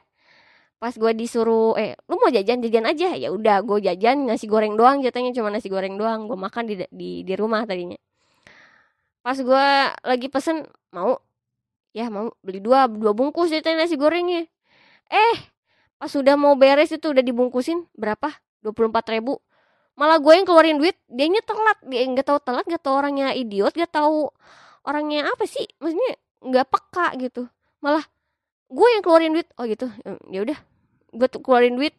[0.79, 3.17] Pas gue disuruh eh lu mau jajan jajan aja.
[3.17, 6.29] Ya udah gue jajan nasi goreng doang jatuhnya cuma nasi goreng doang.
[6.31, 7.99] Gue makan di di di rumah tadinya.
[9.25, 9.67] Pas gue
[10.07, 11.19] lagi pesen mau?
[11.97, 12.33] Ya mau.
[12.45, 14.47] Beli dua dua bungkus jatuhnya nasi gorengnya.
[15.11, 15.37] Eh
[15.99, 18.29] pas sudah mau beres itu udah dibungkusin berapa?
[18.61, 19.41] Dua puluh empat ribu
[19.99, 21.79] malah gue yang keluarin duit dianya telat.
[21.87, 24.31] Dia nggak tahu telat nggak tahu orangnya idiot nggak tahu
[24.87, 25.67] orangnya apa sih.
[25.81, 27.43] Maksudnya nggak peka gitu.
[27.81, 28.05] Malah
[28.71, 29.49] gue yang keluarin duit.
[29.59, 29.91] Oh gitu
[30.31, 30.59] ya udah.
[31.15, 31.95] Gue tuh keluarin duit.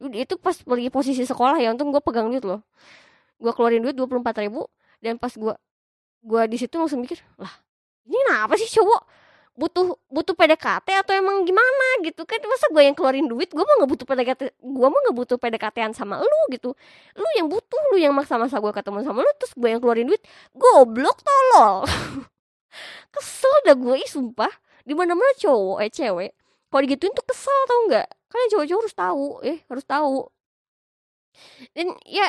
[0.00, 2.64] Itu pas lagi posisi sekolah ya untung gue pegang duit loh.
[3.40, 4.66] Gue keluarin duit dua puluh empat ribu
[5.04, 5.54] dan pas gue
[6.24, 7.52] gue di situ langsung mikir lah
[8.08, 9.04] ini kenapa sih cowok
[9.54, 12.42] butuh butuh PDKT atau emang gimana gitu kan?
[12.42, 15.90] Masa gue yang keluarin duit gue mau nggak butuh PDKT gue mau nggak butuh PDKTan
[15.94, 16.74] sama lu gitu.
[17.14, 20.22] Lu yang butuh lu yang maksa-maksa gue ketemu sama lu terus gue yang keluarin duit
[20.54, 21.86] goblok tolol.
[23.14, 24.50] Kesel dah gue ih sumpah.
[24.84, 26.32] Di mana mana cowok eh cewek
[26.74, 28.08] kalau digituin tuh kesel tau nggak?
[28.26, 30.18] Kalian cowok-cowok harus tahu eh harus tahu.
[31.70, 32.26] Dan ya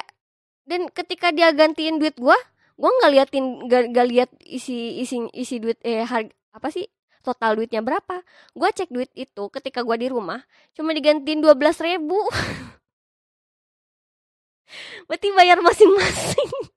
[0.70, 2.38] dan ketika dia gantiin duit gua
[2.78, 6.86] gua nggak liatin gak, liat isi isi isi duit eh harga apa sih
[7.26, 8.22] total duitnya berapa?
[8.54, 10.46] Gua cek duit itu ketika gua di rumah
[10.78, 12.22] cuma digantiin dua belas ribu.
[15.08, 16.52] Berarti bayar masing-masing.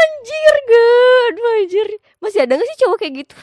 [0.00, 1.88] Anjir gak anjir.
[2.22, 3.36] Masih ada gak sih cowok kayak gitu?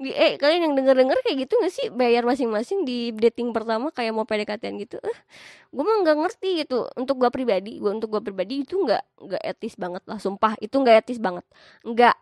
[0.00, 4.16] Eh kalian yang denger denger kayak gitu gak sih bayar masing-masing di dating pertama kayak
[4.16, 4.96] mau pdkt gitu?
[5.04, 5.18] Eh
[5.74, 6.88] gue mah nggak ngerti gitu.
[6.96, 10.56] Untuk gue pribadi gue untuk gue pribadi itu nggak nggak etis banget lah sumpah.
[10.64, 11.44] Itu nggak etis banget.
[11.84, 12.16] Nggak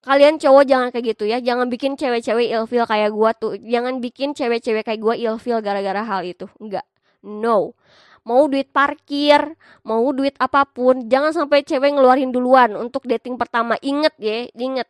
[0.00, 1.38] kalian cowok jangan kayak gitu ya.
[1.40, 3.52] Jangan bikin cewek-cewek ilfil kayak gue tuh.
[3.60, 6.48] Jangan bikin cewek-cewek kayak gue ilfil gara-gara hal itu.
[6.60, 6.84] Nggak
[7.24, 7.76] no.
[8.20, 13.80] Mau duit parkir, mau duit apa pun, jangan sampai cewek ngeluarin duluan untuk dating pertama.
[13.80, 14.84] Ingat ya, inget,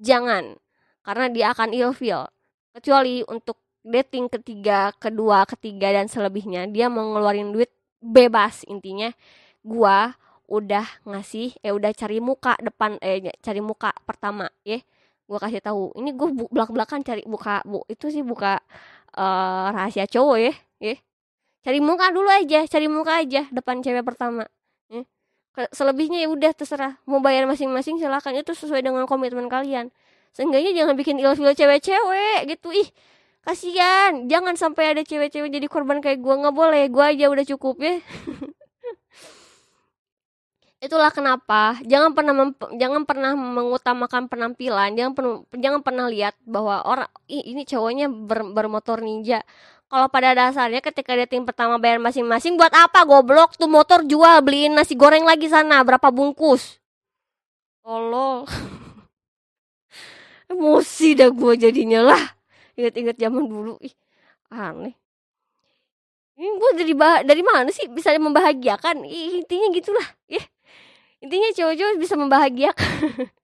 [0.00, 0.56] jangan.
[1.04, 2.24] Karena dia akan ilfil.
[2.72, 7.68] Kecuali untuk dating ketiga kedua ketiga dan selebihnya dia mau ngeluarin duit
[8.00, 8.64] bebas.
[8.68, 9.12] Intinya
[9.60, 10.16] gua
[10.50, 14.82] udah ngasih eh udah cari muka depan eh cari muka pertama ya.
[15.30, 17.86] Gua kasih tahu ini gua bu, belak belakan cari buka bu.
[17.86, 18.58] Itu sih buka
[19.14, 20.96] uh, rahasia cowok ya ya.
[21.62, 24.44] Cari muka dulu aja cari muka aja depan cewek pertama
[24.90, 25.06] ya.
[25.70, 26.98] selebihnya ya udah terserah.
[27.06, 28.34] Mau bayar masing-masing silakan.
[28.42, 29.94] Itu sesuai dengan komitmen kalian.
[30.34, 32.74] Seenggaknya jangan bikin ilfil cewek-cewek gitu.
[32.74, 32.88] Ih
[33.46, 34.26] kasihan.
[34.26, 36.84] Jangan sampai ada cewek-cewek jadi korban kayak gue nggak boleh.
[36.90, 38.02] Gue aja udah cukup ya
[40.80, 41.76] itulah kenapa.
[41.84, 42.34] Jangan pernah
[42.74, 44.96] jangan pernah mengutamakan penampilan.
[44.96, 49.44] Jangan pernah jangan pernah lihat bahwa orang Ih, ini cowoknya ber, bermotor ninja.
[49.90, 53.54] Kalau pada dasarnya ketika dia tim pertama bayar masing-masing buat apa goblok?
[53.60, 56.80] Tuh motor jual beliin nasi goreng lagi sana berapa bungkus?
[57.84, 58.48] Tolol.
[60.50, 62.22] Emosi dah gue jadinya lah.
[62.74, 63.76] Inget-inget zaman dulu.
[63.84, 63.94] Ih
[64.50, 64.94] aneh.
[66.40, 69.04] Ini gue dari bah dari mana sih bisa membahagiakan?
[69.04, 70.08] Intinya gitulah.
[70.30, 70.40] Ya
[71.20, 72.92] intinya cowok-cowok bisa membahagiakan.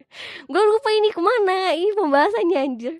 [0.52, 1.76] Gue lupa ini ke mana.
[1.76, 2.94] Ini pembahasannya anjir.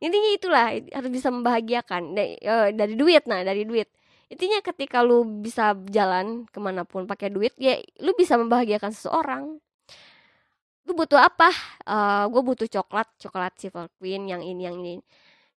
[0.00, 2.02] Intinya itulah harus bisa membahagiakan.
[2.16, 3.88] Dari, uh, dari duit nah dari duit.
[4.26, 9.62] Intinya ketika lu bisa jalan ke mana pun pakai duit ya lu bisa membahagiakan seseorang.
[10.86, 11.50] Lu butuh apa?
[11.86, 14.98] Uh, gue butuh coklat coklat silver queen yang ini yang ini.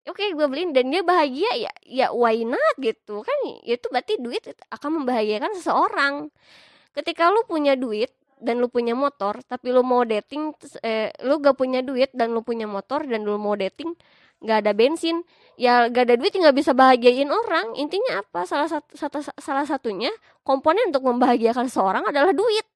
[0.09, 3.25] Oke gue beliin dan dia bahagia ya ya why not gitu.
[3.25, 6.14] Kan itu berarti duit akan membahagiakan seseorang.
[6.92, 11.59] Ketika lu punya duit dan lu punya motor tapi lu mau dating eh, lu gak
[11.59, 13.94] punya duit dan lu punya motor dan lu mau dating
[14.38, 15.27] nggak ada bensin.
[15.59, 17.74] Ya gak ada duit nggak bisa bahagiain orang.
[17.74, 18.46] Intinya apa?
[18.46, 20.11] Salah satu, satu salah satunya
[20.46, 22.66] komponen untuk membahagiakan seorang adalah duit.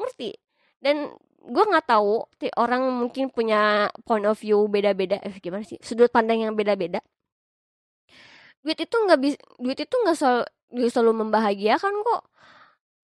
[0.00, 0.32] Ngerti?
[0.80, 2.24] Dan gue nggak tahu
[2.56, 5.20] orang mungkin punya point of view beda-beda.
[5.20, 5.76] Eh, gimana sih?
[5.84, 7.04] Sudut pandang yang beda-beda.
[8.64, 12.22] Duit itu nggak bisa duit itu nggak selalu selalu membahagiakan kok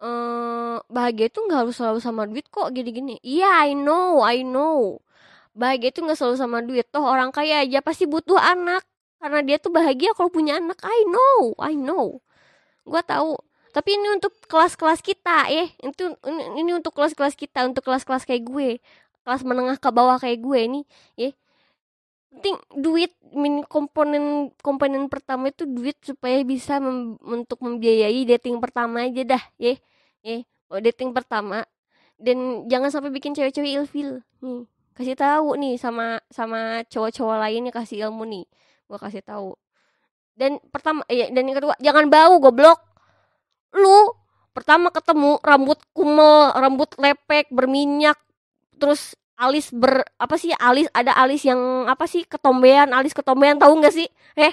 [0.02, 3.18] eee, bahagia itu nggak harus selalu sama duit kok gini-gini.
[3.24, 5.00] Iya, I know I know.
[5.56, 8.84] Bahagia itu nggak selalu sama duit, toh orang kaya aja pasti butuh anak,
[9.22, 10.78] karena dia tuh bahagia kalau punya anak.
[10.84, 12.20] I know I know.
[12.86, 13.36] Gua tahu.
[13.74, 16.04] Tapi ini untuk kelas-kelas kita ya, itu
[16.60, 18.70] ini untuk kelas-kelas kita, untuk kelas-kelas kayak gue,
[19.26, 20.84] kelas menengah ke bawah kayak gue nih,
[21.18, 21.30] ya.
[22.30, 29.06] Penting duit min komponen komponen pertama itu duit supaya bisa mem, untuk membiayai dating pertama
[29.06, 29.78] aja dah, ya
[30.26, 31.62] eh oh, dating pertama.
[32.16, 34.24] Dan jangan sampai bikin cewek-cewek ilfil.
[34.42, 38.44] Nih kasih tahu nih sama sama cowok-cowok lainnya kasih ilmu nih.
[38.88, 39.52] Gua kasih tahu.
[40.36, 42.80] Dan pertama ya dan yang kedua jangan bau goblok.
[43.76, 44.12] Lu
[44.56, 48.16] pertama ketemu rambut kumel rambut lepek berminyak
[48.80, 53.76] terus alis ber apa sih alis ada alis yang apa sih ketombean alis ketombean tahu
[53.80, 54.08] nggak sih?
[54.36, 54.52] Eh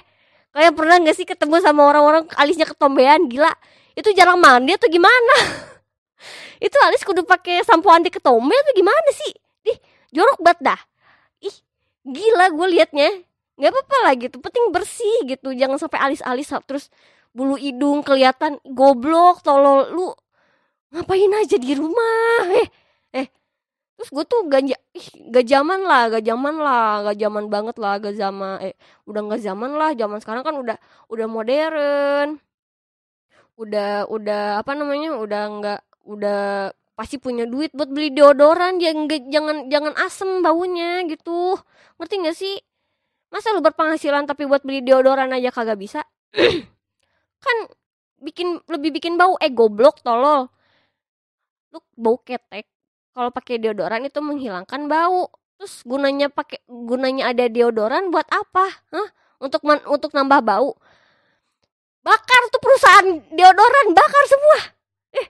[0.51, 3.31] kayak pernah nggak sih ketemu sama orang-orang alisnya ketombean?
[3.31, 3.51] Gila
[3.95, 5.35] itu jarang mandi atau gimana?
[6.65, 9.31] Itu alis kudu pakai sampo anti ketombe atau gimana sih?
[9.67, 9.77] Ih
[10.15, 10.79] jorok banget dah.
[11.43, 11.55] Ih
[12.07, 13.09] gila gue liatnya.
[13.59, 16.89] Nggak apa-apa lah gitu penting bersih gitu jangan sampai alis-alis terus
[17.33, 20.07] bulu hidung kelihatan goblok tolol lu
[20.93, 22.49] ngapain aja di rumah?
[22.63, 22.67] Eh
[23.13, 23.27] eh
[23.95, 27.93] terus gue tuh gak ih gak zaman lah gak zaman lah gak zaman banget lah
[28.03, 28.73] gak zaman eh
[29.09, 30.77] udah gak zaman lah zaman sekarang kan udah
[31.13, 32.27] udah modern.
[33.53, 35.79] Udah udah apa namanya udah nggak
[36.09, 36.41] udah
[36.97, 41.57] pasti punya duit buat beli deodoran dia nggak jangan jangan asem baunya gitu.
[41.97, 42.55] Ngerti nggak sih?
[43.33, 46.01] Masa lu berpenghasilan tapi buat beli deodoran aja kagak bisa?
[47.45, 47.57] Kan
[48.21, 49.37] bikin lebih bikin bau.
[49.41, 50.49] Eh goblok tolol.
[51.73, 52.72] Lu bau ketek
[53.13, 55.29] kalau pakai deodoran itu menghilangkan bau.
[55.61, 58.65] Terus gunanya pakai gunanya ada deodoran buat apa?
[58.91, 59.09] Hah?
[59.43, 60.71] untuk man, untuk nambah bau.
[62.03, 64.59] Bakar tuh perusahaan deodoran bakar semua.
[65.19, 65.27] Eh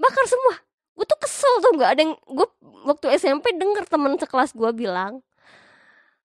[0.00, 0.54] bakar semua.
[0.96, 1.90] Gue tuh kesel tuh nggak?
[1.96, 2.48] Ada yang gue
[2.88, 5.20] waktu SMP denger temen sekelas gue bilang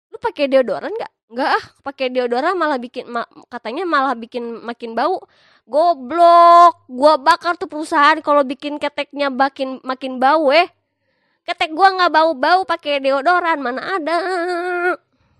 [0.08, 1.13] lu pakai deodoran nggak?
[1.34, 1.65] Nggak ah.
[1.86, 5.21] Pakai deodoran malah bikin ma katanya malah bikin makin bau.
[5.69, 6.89] Goblok.
[6.89, 10.73] Gue bakar tuh perusahaan kalau bikin keteknya makin makin bau eh
[11.47, 14.17] ketek gue nggak bau bau pakai deodoran mana ada.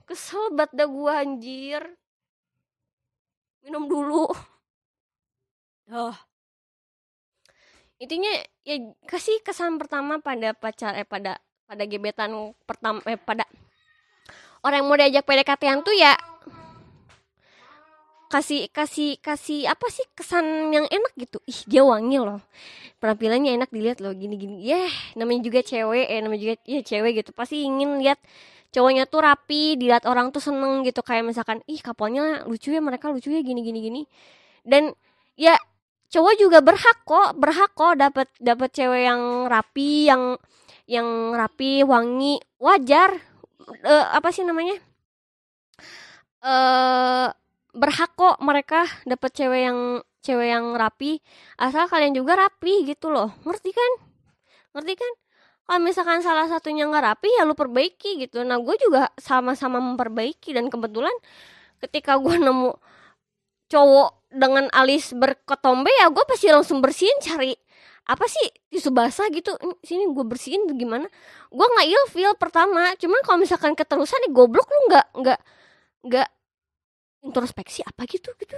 [0.08, 1.84] Kesel banget dah gue anjir.
[3.68, 4.32] Minum dulu.
[5.92, 6.16] Oh
[7.98, 8.30] intinya
[8.62, 8.78] ya
[9.10, 13.42] kasih kesan pertama pada pacar eh pada pada gebetan pertama eh pada
[14.62, 16.14] orang yang mau diajak PDKT tuh ya
[18.28, 21.38] kasih kasih kasih apa sih kesan yang enak gitu.
[21.48, 22.44] Ih dia wangi loh.
[23.00, 26.82] Penampilannya enak dilihat loh gini gini ya yeah, namanya juga cewek eh namanya juga ya
[26.84, 27.32] cewek gitu.
[27.36, 28.20] Pasti ingin lihat
[28.76, 31.02] cowoknya tuh rapi dilihat orang tuh seneng gitu.
[31.02, 33.80] Kayak misalkan ih kapalnya lucu ya mereka lucu ya gini gini.
[33.82, 34.02] Gini
[34.68, 34.92] dan
[35.40, 35.56] ya
[36.12, 40.24] cowok juga berhak kok berhak kok dapat dapat cewek yang rapi yang
[40.88, 42.40] yang rapi wangi.
[42.60, 43.16] Wajar.
[43.84, 44.80] Uh, apa sih namanya?
[46.40, 47.28] Uh,
[47.78, 49.80] berhak kok mereka dapat cewek yang
[50.26, 51.22] cewek yang rapi.
[51.62, 53.30] Asal kalian juga rapi gitu loh.
[53.46, 53.92] Ngerti kan?
[54.74, 55.14] Ngerti kan?
[55.68, 58.42] Kalau misalkan salah satunya nggak rapi ya lu perbaiki gitu.
[58.42, 60.58] Nah gue juga sama-sama memperbaiki.
[60.58, 61.14] Dan kebetulan
[61.80, 62.74] ketika gue nemu
[63.70, 67.56] cowok dengan alis berketombe ya gue pasti langsung bersihin cari
[68.08, 69.54] apa sih tisu basah gitu.
[69.84, 71.08] Sini gue bersihin gimana?
[71.52, 72.96] Gue nggak ilfeel pertama.
[72.96, 75.40] Cuman kalau misalkan keterusan nih goblok lu nggak nggak
[76.08, 76.30] nggak
[77.28, 78.56] introspeksi apa gitu gitu.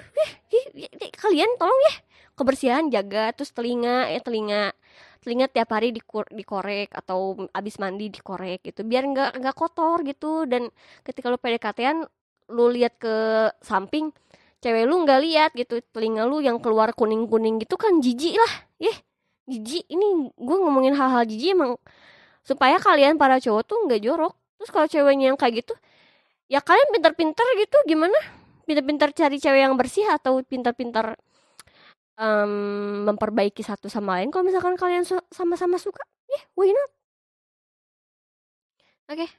[0.53, 1.95] Eh, kalian tolong ya.
[2.37, 4.71] Kebersihan jaga terus telinga ya telinga
[5.19, 10.45] telinga tiap hari dikorek atau abis mandi dikorek gitu biar nggak nggak kotor gitu.
[10.47, 10.69] Dan
[11.03, 12.07] ketika lu PDKT-an
[12.53, 14.13] lu lihat ke samping
[14.63, 15.83] cewek lu nggak lihat gitu.
[15.91, 18.53] Telinga lu yang keluar kuning kuning gitu kan jijik lah.
[18.79, 18.93] Ya
[19.49, 19.83] jijik.
[19.89, 21.75] Ini gue ngomongin hal-hal jijik emang
[22.45, 24.33] supaya kalian para cowok tuh nggak jorok.
[24.61, 25.75] Terus kalau ceweknya yang kayak gitu
[26.49, 28.17] ya kalian pintar-pintar gitu gimana
[28.69, 31.17] pintar-pintar cari cewek yang bersih atau pintar-pintar
[32.21, 34.29] um, memperbaiki satu sama lain?
[34.29, 35.01] Kalau misalkan kalian
[35.33, 36.91] sama-sama suka ya yeah, why not?
[39.09, 39.25] Oke.
[39.25, 39.29] Okay.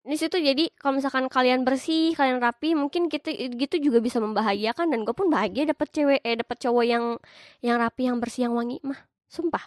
[0.00, 4.88] di situ jadi kalau misalkan kalian bersih kalian rapi mungkin kita gitu juga bisa membahagiakan
[4.88, 7.04] dan gue pun bahagia dapat cewek eh dapat cowok yang
[7.60, 8.96] yang rapi yang bersih yang wangi mah.
[9.28, 9.60] Sumpah.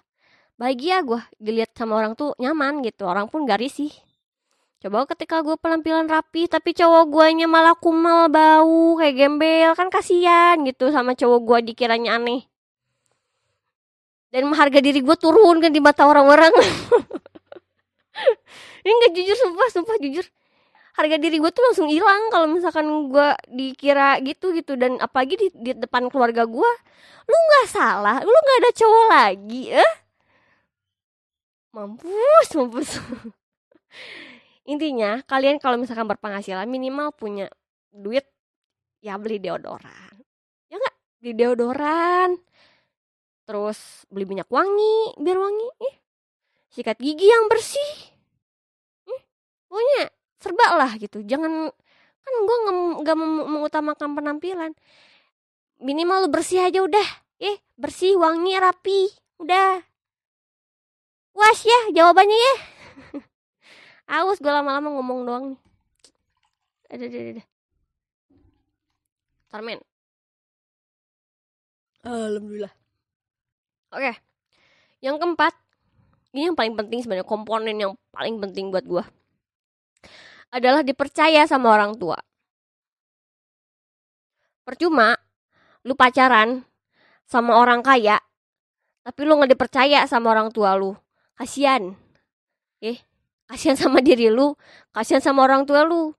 [0.58, 3.94] Bahagia gue dilihat sama orang tuh nyaman gitu orang pun gak risih
[4.84, 10.60] Coba ketika gue penampilan rapi tapi cowok guanya malah kumal bau kayak gembel kan kasihan
[10.68, 12.44] gitu sama cowok gue dikiranya aneh.
[14.28, 16.52] Dan harga diri gue turun kan di mata orang-orang.
[18.84, 20.28] Ini gak jujur sumpah sumpah jujur.
[21.00, 25.48] Harga diri gue tuh langsung hilang kalau misalkan gue dikira gitu gitu dan apalagi di,
[25.64, 26.72] di depan keluarga gue,
[27.24, 29.94] lu nggak salah, lu nggak ada cowok lagi, eh?
[31.72, 32.90] Mampus, mampus.
[34.64, 37.51] intinya kalian kalau misalkan berpenghasilan minimal punya
[37.91, 38.24] duit
[39.03, 40.16] ya beli deodoran.
[40.72, 40.95] Ya nggak?
[41.20, 42.30] Beli deodoran.
[43.43, 45.68] Terus beli minyak wangi biar wangi.
[45.84, 45.95] Eh,
[46.72, 47.91] sikat gigi yang bersih.
[49.11, 49.22] Eh,
[49.68, 50.07] pokoknya
[50.39, 51.20] serba lah gitu.
[51.28, 51.68] Jangan
[52.24, 52.57] kan gue
[53.03, 53.18] nggak
[53.51, 54.72] mengutamakan penampilan.
[55.84, 57.07] Minimal lu bersih aja udah.
[57.43, 59.11] Eh bersih wangi rapi.
[59.43, 59.84] Udah.
[61.34, 62.55] Was ya jawabannya ya
[64.14, 65.59] Awas gue lama-lama ngomong doang nih.
[66.93, 67.43] Ada, ada, ada.
[69.49, 69.80] Tarmen.
[72.05, 72.74] Alhamdulillah.
[73.89, 74.14] Oke.
[75.01, 75.53] Yang keempat,
[76.38, 79.03] ini yang paling penting sebenarnya komponen yang paling penting buat gue
[80.53, 82.18] adalah dipercaya sama orang tua.
[84.61, 85.18] Percuma
[85.82, 86.61] lu pacaran
[87.26, 88.22] sama orang kaya,
[89.01, 90.93] tapi lu nggak dipercaya sama orang tua lu.
[91.34, 91.97] Kasian.
[92.78, 93.01] Eh,
[93.54, 94.58] kasihan sama diri lu.
[94.89, 96.18] Kasihan sama orang tua lu.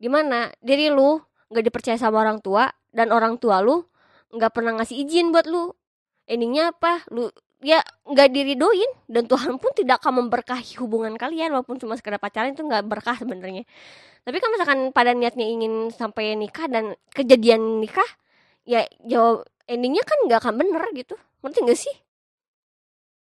[0.00, 0.48] Gimana?
[0.64, 1.20] Diri lu
[1.52, 3.84] nggak dipercaya sama orang tua dan orang tua lu
[4.32, 5.76] nggak pernah ngasih izin buat lu.
[6.24, 7.04] Endingnya apa?
[7.12, 7.28] Lu
[7.60, 8.88] ya nggak diridoin.
[9.04, 13.20] Dan Tuhan pun tidak akan memberkahi hubungan kalian walaupun cuma sekedar pacaran itu nggak berkah
[13.20, 13.68] sebenarnya.
[14.24, 18.06] Tapi kalau misalkan pada niatnya ingin sampai nikah dan kejadian nikah
[18.62, 21.20] ya jawab endingnya kan nggak akan bener gitu.
[21.42, 21.94] Ngerti gak sih?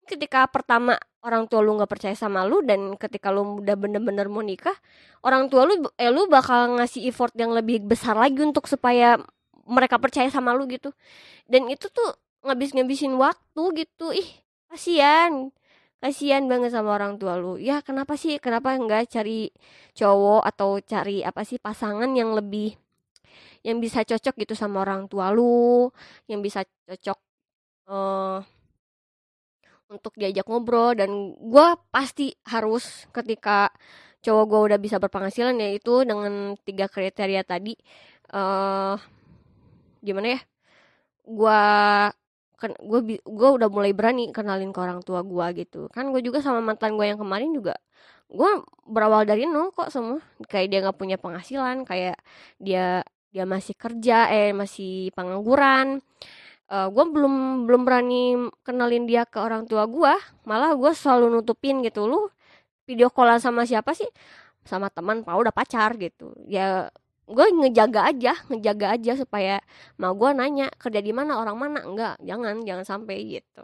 [0.05, 0.93] Ketika pertama
[1.25, 4.77] orang tua lu nggak percaya sama lu dan ketika lu udah bener-bener mau nikah
[5.25, 9.17] orang tua lu eh lu bakal ngasih effort yang lebih besar lagi untuk supaya
[9.65, 10.93] mereka percaya sama lu gitu.
[11.49, 12.13] Dan itu tuh
[12.45, 14.13] ngabis-ngabisin waktu gitu.
[14.13, 14.29] Ih
[14.69, 15.49] kasihan.
[15.97, 17.57] Kasihan banget sama orang tua lu.
[17.57, 18.37] Ya kenapa sih?
[18.37, 19.49] Kenapa nggak cari
[19.97, 22.77] cowok atau cari apa sih pasangan yang lebih
[23.65, 25.89] yang bisa cocok gitu sama orang tua lu
[26.29, 27.17] yang bisa cocok
[27.89, 28.45] uh,
[29.89, 33.69] untuk diajak ngobrol dan gue pasti harus ketika
[34.25, 37.77] cowok gue udah bisa berpenghasilan ya itu dengan tiga kriteria tadi
[38.33, 38.97] uh,
[40.01, 40.39] gimana ya
[41.25, 41.61] gue
[42.55, 45.91] kan gue gue udah mulai berani kenalin ke orang tua gue gitu.
[45.91, 47.75] Kan gue juga sama mantan gue yang kemarin juga
[48.31, 48.49] gue
[48.89, 50.23] berawal dari nol kok semua.
[50.49, 52.17] Kayak dia nggak punya penghasilan kayak
[52.57, 53.03] dia
[53.35, 55.99] dia masih kerja eh masih pengangguran
[56.69, 60.13] uh, eh, gue belum belum berani kenalin dia ke orang tua gue
[60.49, 62.05] malah gue selalu nutupin gitu.
[62.09, 62.29] Lu
[62.89, 64.07] video callan sama siapa sih?
[64.65, 66.33] Sama teman mau udah pacar gitu.
[66.49, 66.89] Ya
[67.25, 69.55] gue ngejaga aja ngejaga aja supaya
[69.97, 71.37] mau gue nanya kerja di mana?
[71.41, 71.81] Orang mana?
[71.85, 73.63] Enggak jangan jangan sampai gitu.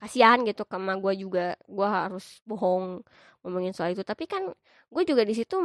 [0.00, 1.56] Kasihan gitu sama gue juga.
[1.68, 3.00] Gue harus bohong
[3.42, 4.04] ngomongin soal itu.
[4.04, 4.52] Tapi kan
[4.92, 5.56] gue juga di situ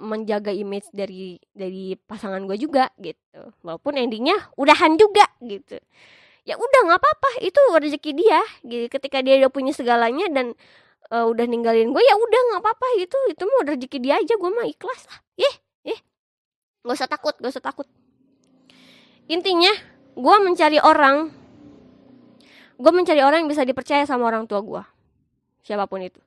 [0.00, 3.52] menjaga image dari dari pasangan gue juga gitu.
[3.62, 5.76] Walaupun endingnya udahan juga gitu.
[6.44, 7.30] Ya udah nggak apa-apa.
[7.44, 8.86] Itu rezeki dia gitu.
[8.88, 10.56] Ketika dia udah punya segalanya dan
[11.12, 12.86] uh, udah ninggalin gue ya udah nggak apa-apa.
[13.00, 14.34] Itu itu mau rezeki dia aja.
[14.36, 15.18] Gue mah ikhlas lah.
[15.36, 15.54] Eh
[15.94, 15.98] eh
[16.84, 17.86] gak usah takut gak usah takut.
[19.30, 19.70] Intinya
[20.16, 21.30] gue mencari orang
[22.80, 24.82] gue mencari orang yang bisa dipercaya sama orang tua gue
[25.60, 26.18] siapa pun itu.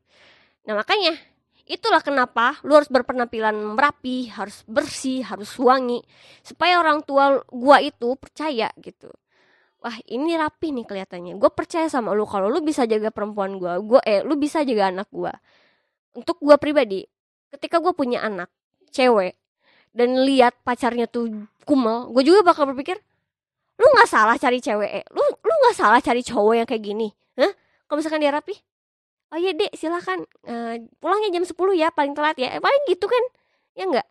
[0.70, 1.18] Nah makanya
[1.64, 6.03] itulah kenapa lu harus berpenampilan merapi, harus bersih, harus wangi
[6.43, 9.11] supaya orang tua gua itu percaya gitu.
[9.84, 11.36] Wah ini rapi nih kelihatannya.
[11.36, 14.91] Gue percaya sama lu kalau lu bisa jaga perempuan gua, gua eh lu bisa jaga
[14.91, 15.36] anak gua.
[16.16, 17.03] Untuk gua pribadi,
[17.51, 18.47] ketika gua punya anak
[18.93, 19.36] cewek
[19.93, 22.97] dan lihat pacarnya tuh kumel, gue juga bakal berpikir,
[23.78, 25.05] lu nggak salah cari cewek, eh.
[25.14, 27.07] lu lu nggak salah cari cowok yang kayak gini,
[27.38, 27.51] Hah?
[27.88, 28.57] Kalau misalkan dia rapi,
[29.34, 32.53] oh iya dek silahkan uh, pulangnya jam 10 ya paling telat ya.
[32.53, 33.23] Eh, paling gitu kan
[33.73, 34.07] ya enggak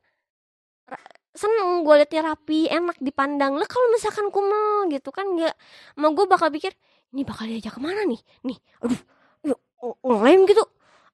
[1.32, 3.56] seneng gue liatnya rapi enak dipandang.
[3.56, 5.56] Lah kalau misalkan kumel gitu kan nggak?
[5.96, 6.76] Mau gue bakal pikir
[7.12, 8.20] ini bakal diajak ke mana nih?
[8.44, 9.00] Nih aduh
[9.48, 9.58] yuk
[10.04, 10.64] ngelem gitu.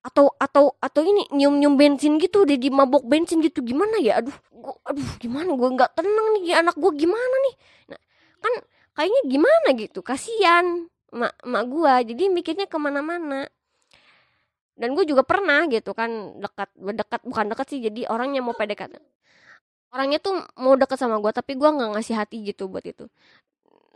[0.02, 3.62] Atau atau atau ini nyium nyium bensin gitu udah di mabok bensin gitu.
[3.62, 4.18] Gimana ya?
[4.22, 5.54] Aduh gua, aduh gimana?
[5.54, 7.54] Gue nggak tenang nih anak gue gimana nih?
[7.94, 8.00] Nah
[8.42, 8.54] kan
[8.98, 10.00] kayaknya gimana gitu?
[10.02, 13.48] Kasihan mak mak gue jadi mikirnya ke mana-mana
[14.78, 18.94] dan gue juga pernah gitu kan dekat dekat bukan dekat sih jadi orangnya mau PDKT.
[19.90, 23.10] Orangnya tuh mau deket sama gue tapi gue nggak ngasih hati gitu buat itu.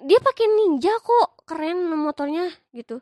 [0.03, 2.99] Dia pakai ninja kok keren motornya gitu.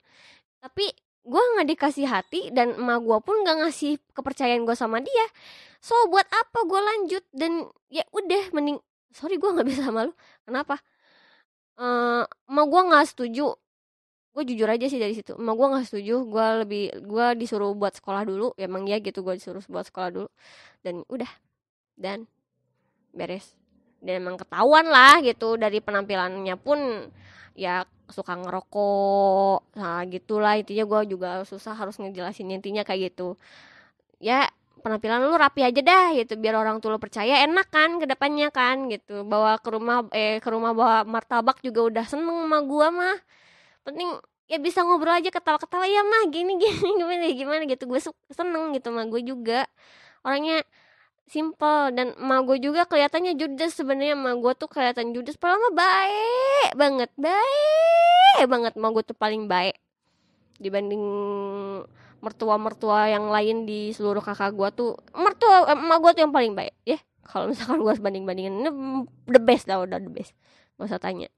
[0.60, 0.92] Tapi
[1.24, 5.26] gue nggak dikasih hati dan emak gue pun nggak ngasih kepercayaan gue sama dia.
[5.80, 7.24] So buat apa gue lanjut?
[7.32, 8.76] Dan ya udah mending
[9.16, 10.12] sorry gue nggak bisa malu
[10.44, 10.76] kenapa?
[11.80, 13.56] Uh, emak gue nggak setuju
[14.30, 15.34] gue jujur aja sih dari situ.
[15.34, 16.14] Emak gue nggak setuju.
[16.26, 18.54] Gue lebih gue disuruh buat sekolah dulu.
[18.54, 20.28] Ya emang ya gitu gue disuruh buat sekolah dulu.
[20.86, 21.30] Dan udah.
[21.98, 22.30] Dan
[23.10, 23.54] beres.
[23.98, 25.58] Dan emang ketahuan lah gitu.
[25.58, 27.10] Dari penampilannya pun
[27.58, 30.54] ya suka ngerokok nah gitulah.
[30.58, 33.34] Intinya gue juga susah harus ngejelasin intinya kayak gitu.
[34.22, 34.46] Ya
[34.80, 36.38] penampilan lu rapi aja dah gitu.
[36.38, 39.26] Biar orang tua lu percaya enak kan ke depannya kan gitu.
[39.26, 43.18] Bawa ke rumah eh ke rumah bawa martabak juga udah seneng sama gua mah
[43.90, 44.10] penting
[44.50, 47.62] ya bisa ngobrol aja ketawa-ketawa ya mah gini gini gimana gimana?
[47.70, 47.86] Gitu.
[47.86, 48.02] Gue
[48.34, 49.70] seneng gitu mah gue juga.
[50.26, 50.66] Orangnya
[51.30, 54.18] simple dan emak gue juga kelihatannya judes sebenarnya.
[54.18, 58.72] Emak gue tuh kelihatan judes padahal mah baik banget baik banget.
[58.74, 59.78] Emak gue tuh paling baik
[60.60, 61.02] dibanding
[62.20, 64.92] mertua-mertua yang lain di seluruh kakak gue tuh.
[65.14, 66.98] Mertua emak gue tuh yang paling baik ya.
[67.22, 68.54] Kalau misalkan gue banding bandingin
[69.30, 70.34] the best dah udah the best.
[70.74, 71.30] Gak usah tanya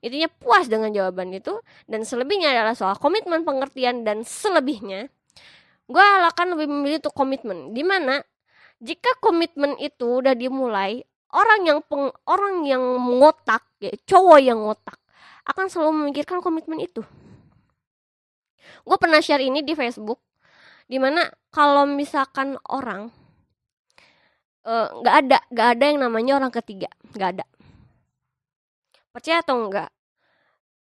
[0.00, 5.12] intinya puas dengan jawaban itu dan selebihnya adalah soal komitmen pengertian dan selebihnya
[5.90, 7.74] gue akan lebih memilih untuk komitmen.
[7.74, 8.22] Di mana
[8.78, 11.02] jika komitmen itu udah dimulai
[11.34, 12.82] orang yang peng, orang yang
[13.18, 14.96] ngotak ya cowok yang ngotak
[15.50, 17.02] akan selalu memikirkan komitmen itu.
[18.86, 20.22] Gue pernah share ini di Facebook
[20.86, 23.10] di mana kalau misalkan orang
[24.66, 27.46] eh, nggak uh, ada nggak ada yang namanya orang ketiga nggak ada
[29.10, 29.90] percaya atau enggak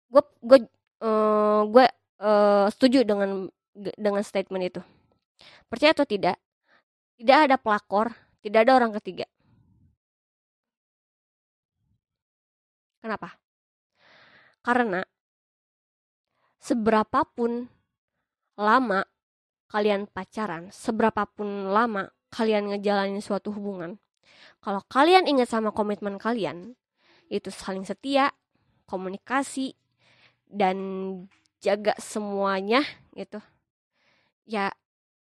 [0.09, 0.59] gue gue
[1.05, 1.85] uh, gue
[2.21, 4.81] uh, setuju dengan dengan statement itu
[5.69, 6.37] percaya atau tidak
[7.19, 9.27] tidak ada pelakor, tidak ada orang ketiga.
[13.03, 13.35] Kenapa?
[14.63, 15.03] Karena
[16.63, 17.67] seberapapun
[18.55, 19.03] lama
[19.67, 23.99] kalian pacaran, seberapapun lama kalian ngejalanin suatu hubungan,
[24.63, 26.79] kalau kalian ingat sama komitmen kalian,
[27.29, 28.33] itu saling setia,
[28.89, 29.77] komunikasi,
[30.49, 30.77] dan
[31.61, 32.81] jaga semuanya
[33.13, 33.37] gitu.
[34.49, 34.73] Ya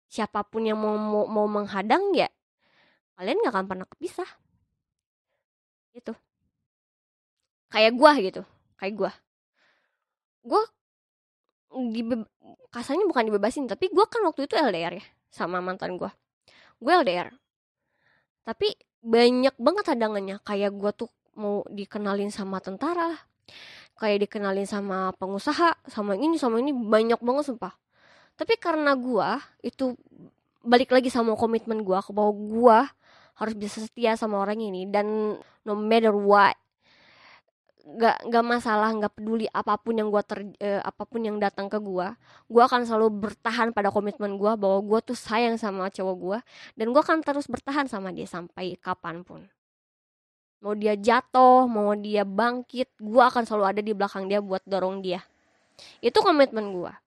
[0.10, 2.30] siapa pun yang mau mau, mau menghadang ya
[3.18, 4.30] kalian nggak akan pernah kepisah.
[5.94, 6.14] Gitu.
[7.70, 8.42] Kayak gua gitu.
[8.82, 9.12] Kayak gua.
[10.44, 10.64] Gua
[12.74, 16.10] kasarnya bukan dibebasin tapi gua kan waktu itu LDR ya sama mantan gua.
[16.82, 17.30] Gua LDR
[18.44, 20.42] tapi banyak banget hadangannya.
[20.42, 23.18] Kayak gua tuh mau dikenalin sama tentara
[23.98, 27.74] kayak dikenalin sama pengusaha sama ini sama ini banyak banget sumpah.
[28.34, 29.94] Tapi karena gua itu
[30.66, 32.80] balik lagi sama komitmen gua ke bahwa gua
[33.38, 36.54] harus bisa setia sama orang ini dan no matter what
[37.84, 41.68] gak gak masalah nggak peduli apa pun yang gua ter eh, apa pun yang datang
[41.68, 42.16] ke gua
[42.48, 46.40] gua akan selalu bertahan pada komitmen gua bahwa gua tuh sayang sama cowok gua
[46.80, 49.44] dan gua akan terus bertahan sama dia sampai kapan pun
[50.64, 55.04] mau dia jatuh mau dia bangkit gua akan selalu ada di belakang dia buat dorong
[55.04, 55.20] dia.
[56.00, 57.04] Itu komitmen gua.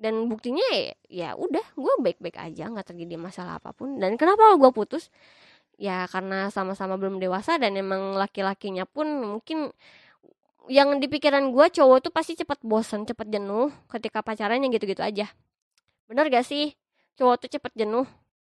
[0.00, 4.00] Dan buktinya ya, ya udah gue baik-baik aja nggak terjadi masalah apa pun.
[4.00, 5.12] Dan kenapa gue putus?
[5.76, 9.68] Ya karena sama-sama belum dewasa dan emang laki-lakinya pun mungkin
[10.72, 15.28] yang di pikiran gue cowok tuh pasti cepet bosan cepet jenuh ketika pacarannya gitu-gitu aja.
[16.08, 16.72] Bener gak sih?
[17.20, 18.08] Cowok tuh cepet jenuh.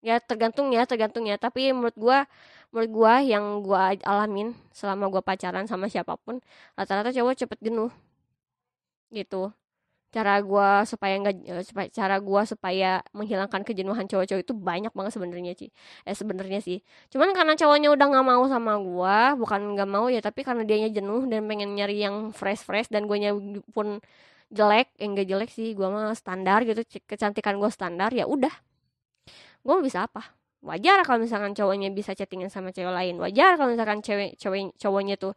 [0.06, 1.42] Ya tergantung ya tergantung ya.
[1.42, 2.18] Tapi menurut gue
[2.72, 6.40] menurut gue yang gue alamin selama gue pacaran sama siapa pun
[6.78, 7.92] rata-rata cowok cepet jenuh.
[9.12, 9.52] Gitu.
[10.12, 15.14] Cara gua supaya nggak eh, supaya cara gua supaya menghilangkan kejenuhan cowok-cowok itu banyak banget
[15.16, 15.70] sebenarnya sih
[16.08, 16.78] eh sebenarnya sih.
[17.12, 20.90] Cuman karena cowoknya udah nggak mau sama gua bukan nggak mau ya tapi karena dianya
[20.92, 23.32] jenuh dan pengen nyari yang fresh fresh dan guanya
[23.76, 24.04] pun
[24.52, 28.52] jelek eh, enggak jelek sih gua mah standar gitu kecantikan gua standar ya udah.
[29.64, 33.18] Gua bisa apa wajar kalau misalkan cowoknya bisa chattingan sama cewek lain.
[33.18, 35.34] Wajar kalau misalkan cewek cewek cowoknya tuh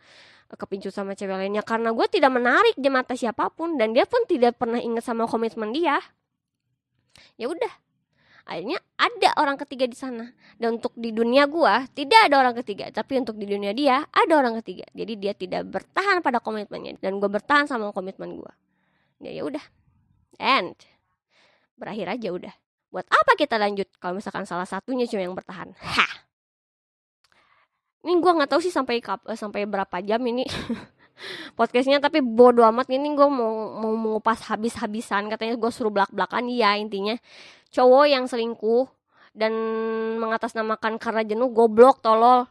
[0.55, 1.65] kepincut sama cewek lainnya.
[1.65, 5.25] Karena gue tidak menarik di mata siapa pun dan dia pun tidak pernah ingat sama
[5.27, 5.99] komitmen dia.
[7.41, 7.73] Ya udah.
[8.45, 10.29] Akhirnya ada orang ketiga di sana.
[10.61, 12.93] Dan untuk di dunia gue tidak ada orang ketiga.
[12.93, 14.85] Tapi untuk di dunia dia ada orang ketiga.
[14.93, 17.01] Jadi dia tidak bertahan pada komitmennya.
[17.01, 18.53] Dan gue bertahan sama komitmen gue
[19.25, 19.65] ya ya udah.
[20.37, 20.77] And
[21.81, 22.55] berakhir aja udah
[22.95, 25.75] buat apa kita lanjut kalau misalkan salah satunya cuma yang bertahan?
[25.75, 26.25] Ha
[28.05, 30.45] ini gue nggak tahu sih sampai eh, sampai berapa jam ini
[31.59, 35.33] podcastnya tapi bodo amat ini gue mau mau mengupas habis-habisan.
[35.33, 37.17] Katanya gue suruh belak belakan iya intinya.
[37.73, 38.87] Cowok yang selingkuh
[39.33, 39.53] dan
[40.21, 42.45] mengatasnamakan karena jenuh goblok tolol.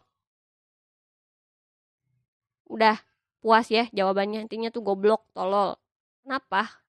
[2.65, 2.97] Udah
[3.39, 4.49] puas ya jawabannya.
[4.49, 5.77] Intinya tuh goblok tolol.
[6.25, 6.82] Kenapa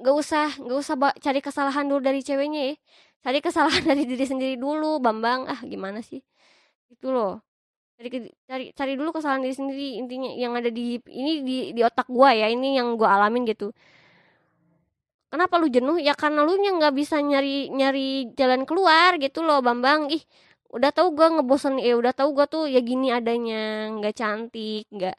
[0.00, 0.94] nggak usah nggak usah
[1.24, 2.74] cari kesalahan dulu dari ceweknya ya.
[3.24, 5.40] Cari kesalahan dari diri sendiri dulu bambang.
[5.50, 6.20] Ah gimana sih?
[6.92, 7.42] Itu loh.
[7.98, 8.08] Cari
[8.50, 10.30] cari cari dulu kesalahan diri sendiri intinya.
[10.34, 10.84] Yang ada di
[11.20, 13.72] ini di di otak gua ya ini yang gua alamin gitu.
[15.28, 16.00] Kenapa lu jenuh?
[16.00, 20.08] Ya karena lu yang nggak bisa nyari nyari jalan keluar gitu loh bambang.
[20.08, 20.22] Ih
[20.72, 25.16] udah tahu gua ngebosen ya udah tahu gua tuh ya gini adanya nggak cantik nggak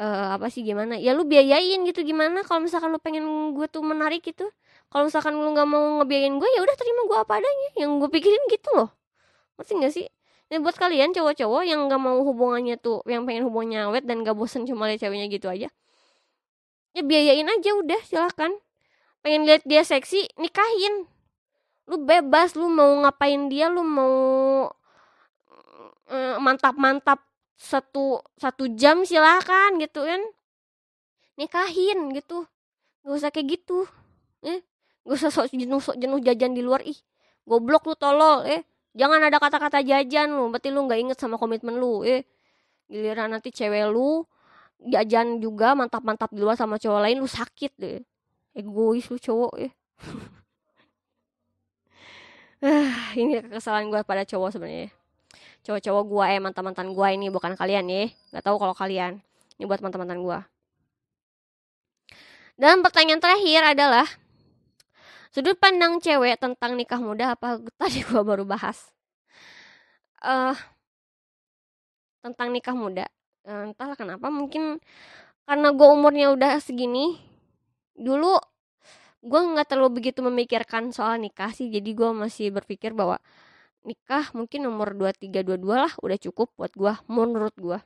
[0.00, 0.96] uh, apa sih gimana?
[0.96, 2.40] Ya lu biayain gitu gimana?
[2.42, 4.48] Kalau misalkan lu pengen gue tuh menarik gitu.
[4.88, 7.70] Kalau misalkan lu nggak mau ngebiayain gue ya udah terima gue apa adanya.
[7.76, 8.88] Yang gue pikirin gitu loh.
[9.60, 10.06] Ngerti gak sih?
[10.50, 14.34] Dan buat kalian cowok-cowok yang nggak mau hubungannya tuh yang pengen hubungannya awet dan gak
[14.34, 15.70] bosen cuma lihat ceweknya gitu aja
[16.94, 18.52] ya biayain aja udah silakan.
[19.20, 21.06] Pengen lihat dia seksi nikahin.
[21.90, 24.14] Lu bebas lu mau ngapain dia lu mau
[26.08, 27.20] eh, mantap-mantap
[27.60, 30.24] satu satu jam silahkan gitu kan.
[31.36, 32.48] Nikahin gitu.
[33.04, 33.84] Gak usah kayak gitu.
[34.40, 34.64] Eh
[35.04, 36.80] gak usah sok jenuh sok jenuh jajan di luar.
[36.88, 36.96] Ih
[37.44, 38.48] goblok lu tolol.
[38.48, 38.64] Eh
[38.96, 40.48] jangan ada kata-kata jajan lu.
[40.48, 42.00] Berarti lu nggak inget sama komitmen lu.
[42.00, 42.24] Eh
[42.88, 44.24] giliran nanti cewek lu
[44.80, 48.00] jajan juga mantap-mantap di luar sama cowok lain lu sakit deh.
[48.56, 49.72] Egois lu cowok eh.
[53.20, 54.99] Ini kesalahan gue pada cowok sebenarnya
[55.66, 59.20] cowok-cowok gue eh mantan-mantan gue ini bukan kalian ya nggak tahu kalau kalian.
[59.60, 60.40] Ini buat mantan-mantan gue
[62.60, 64.04] dan pertanyaan terakhir adalah
[65.32, 68.92] sudut pandang cewek tentang nikah muda apa tadi gue baru bahas?
[70.20, 70.52] Uh,
[72.20, 73.08] tentang nikah muda.
[73.48, 74.28] Uh, entahlah kenapa.
[74.28, 74.76] Mungkin
[75.48, 77.16] karena gue umurnya udah segini
[77.96, 78.36] dulu
[79.24, 81.72] gue nggak terlalu begitu memikirkan soal nikah sih.
[81.72, 83.16] Jadi gue masih berpikir bahwa
[83.84, 87.78] nikah mungkin umur 23 22 lah udah cukup buat gua menurut gua.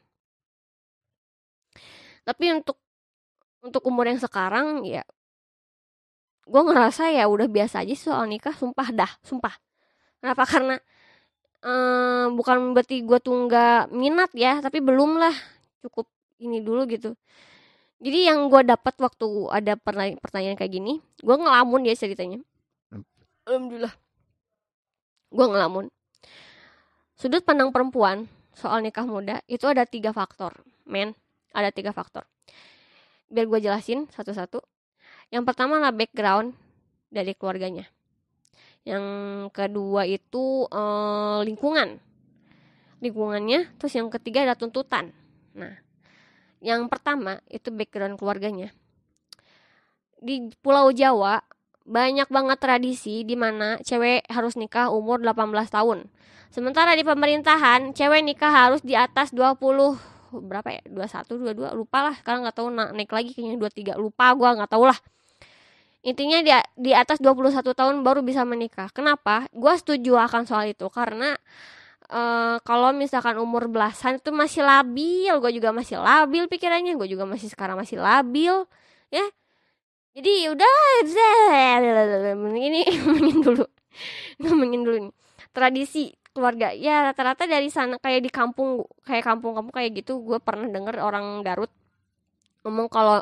[2.25, 2.81] Tapi untuk
[3.65, 5.05] untuk umur yang sekarang ya
[6.45, 9.55] gua ngerasa ya udah biasa aja soal nikah sumpah dah sumpah.
[10.19, 10.43] Kenapa?
[10.53, 10.77] Karena
[11.63, 15.35] um, bukan berarti gua tuh nggak minat ya tapi belum lah
[15.87, 16.11] cukup
[16.43, 17.15] ini dulu gitu.
[18.05, 19.81] Jadi yang gue dapat waktu ada
[20.21, 22.43] pertanyaan kayak gini gue ngelamun ya ceritanya.
[23.49, 24.04] Alhamdulillah
[25.35, 25.91] gue ngelamun.
[27.19, 30.55] Sudut pandang perempuan soal nikah muda itu ada tiga faktor
[30.87, 31.19] men.
[31.55, 32.27] Ada tiga faktor.
[33.31, 34.63] Biar gue jelasin satu-satu.
[35.31, 36.55] Yang pertama lah background
[37.11, 37.87] dari keluarganya.
[38.87, 39.07] Yang
[39.51, 41.99] kedua itu eh, lingkungan.
[43.03, 45.11] Lingkungannya terus yang ketiga ada tuntutan.
[45.55, 45.75] Nah
[46.65, 48.71] yang pertama itu background keluarganya.
[50.19, 51.39] Di Pulau Jawa
[51.85, 56.09] banyak banget tradisi di mana cewek harus nikah umur 18 tahun.
[56.49, 59.61] Sementara di pemerintahan cewek nikah harus di atas 20
[60.35, 60.83] berapa ya?
[60.89, 62.15] 21, 22, lupa lah.
[62.17, 64.99] Sekarang nggak tahu naik lagi kayaknya 23, lupa gua nggak tahu lah.
[66.05, 68.89] Intinya di di atas 21 tahun baru bisa menikah.
[68.91, 69.47] Kenapa?
[69.53, 71.37] Gua setuju akan soal itu karena
[72.05, 77.25] Uh, kalau misalkan umur belasan itu masih labil, gue juga masih labil pikirannya, gue juga
[77.25, 78.69] masih sekarang masih labil,
[79.09, 79.25] ya
[80.15, 80.73] jadi udah
[82.55, 83.65] ini ngomongin dulu.
[84.41, 85.15] Ngomongin dulu nih
[85.55, 86.71] tradisi keluarga.
[86.75, 91.43] Ya rata-rata dari sana kayak di kampung kayak kampung-kampung kayak gitu gue pernah denger orang
[91.43, 91.71] Garut
[92.65, 93.21] ngomong kalau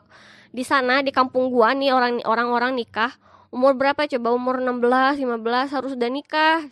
[0.54, 3.10] di sana di kampung gua nih orang orang-orang nikah
[3.52, 4.28] umur berapa coba?
[4.32, 6.64] Umur 16 15 harus udah nikah.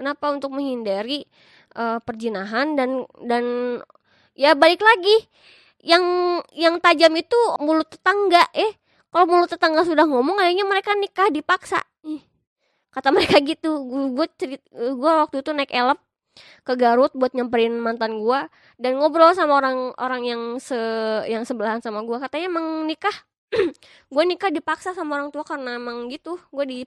[0.00, 0.32] Kenapa?
[0.32, 1.28] Untuk menghindari
[1.76, 3.44] uh, perjinahan dan dan
[4.32, 5.28] ya balik lagi.
[5.84, 6.04] Yang
[6.56, 8.72] yang tajam itu mulut tetangga eh
[9.12, 11.84] kalau mulut tetangga sudah ngomong kayaknya mereka nikah dipaksa.
[12.88, 13.84] Kata mereka gitu.
[14.16, 16.00] Gue cerit gue waktu itu naik elep
[16.64, 18.40] ke Garut buat nyamperin mantan gue
[18.80, 20.76] dan ngobrol sama orang-orang yang se
[21.28, 23.12] yang sebelahan sama gue katanya emang nikah
[24.14, 26.40] gue nikah dipaksa sama orang tua karena emang gitu.
[26.48, 26.78] Gue di,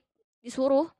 [0.42, 0.90] disuruh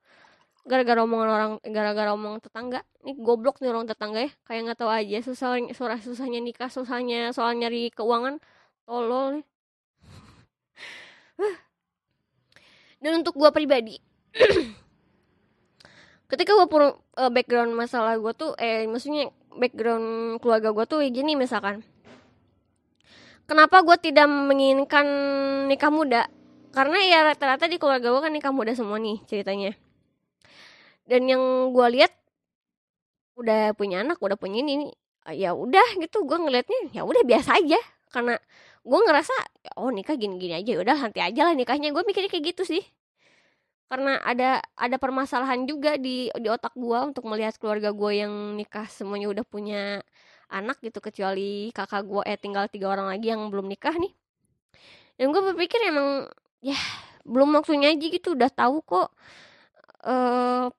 [0.63, 2.87] gara-gara omongan orang gara-gara omong tetangga.
[3.03, 4.31] Ini goblok nih orang tetangga ya.
[4.47, 8.39] Kayak nggak tahu aja susah susah susahnya nikah susahnya soal nyari keuangan.
[8.87, 9.45] Tolol nih
[13.03, 13.97] dan untuk gue pribadi
[16.33, 21.35] ketika gue pur uh, background masalah gue tuh eh maksudnya background keluarga gue tuh gini
[21.35, 21.83] misalkan.
[23.47, 25.07] Kenapa gue tidak menginginkan
[25.67, 26.23] nikah muda?
[26.71, 29.73] Karena ya rata-rata di keluarga gue kan nikah muda semua nih ceritanya.
[31.09, 32.13] Dan yang gue lihat
[33.37, 34.93] udah punya anak udah punya ini
[35.33, 36.27] ya udah gitu.
[36.27, 37.81] Gue ngelihatnya ya udah biasa aja.
[38.11, 38.37] Karena
[38.87, 39.35] gue ngerasa
[39.83, 41.91] oh nikah gini-gini aja udah nanti aja lah nikahnya.
[41.91, 42.85] Gue mikirnya kayak gitu sih.
[43.91, 48.87] Karena ada ada permasalahan juga di di otak gue untuk melihat keluarga gue yang nikah
[48.87, 50.03] semuanya udah punya
[50.51, 54.15] anak gitu kecuali kakak gue eh tinggal tiga orang lagi yang belum nikah nih.
[55.19, 56.31] Dan gue berpikir emang
[56.63, 56.79] ya
[57.27, 59.11] belum waktunya aja gitu udah tahu kok
[60.07, 60.71] uh,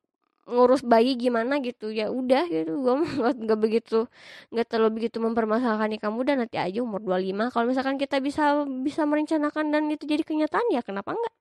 [0.47, 1.91] ngurus bayi gimana gitu.
[1.91, 2.73] Ya udah gitu.
[2.79, 2.95] Gue
[3.43, 4.07] nggak begitu
[4.51, 9.03] nggak terlalu begitu mempermasalahkan nikah muda nanti aja umur 25 kalau misalkan kita bisa bisa
[9.03, 11.35] merencanakan dan itu jadi kenyataan ya kenapa enggak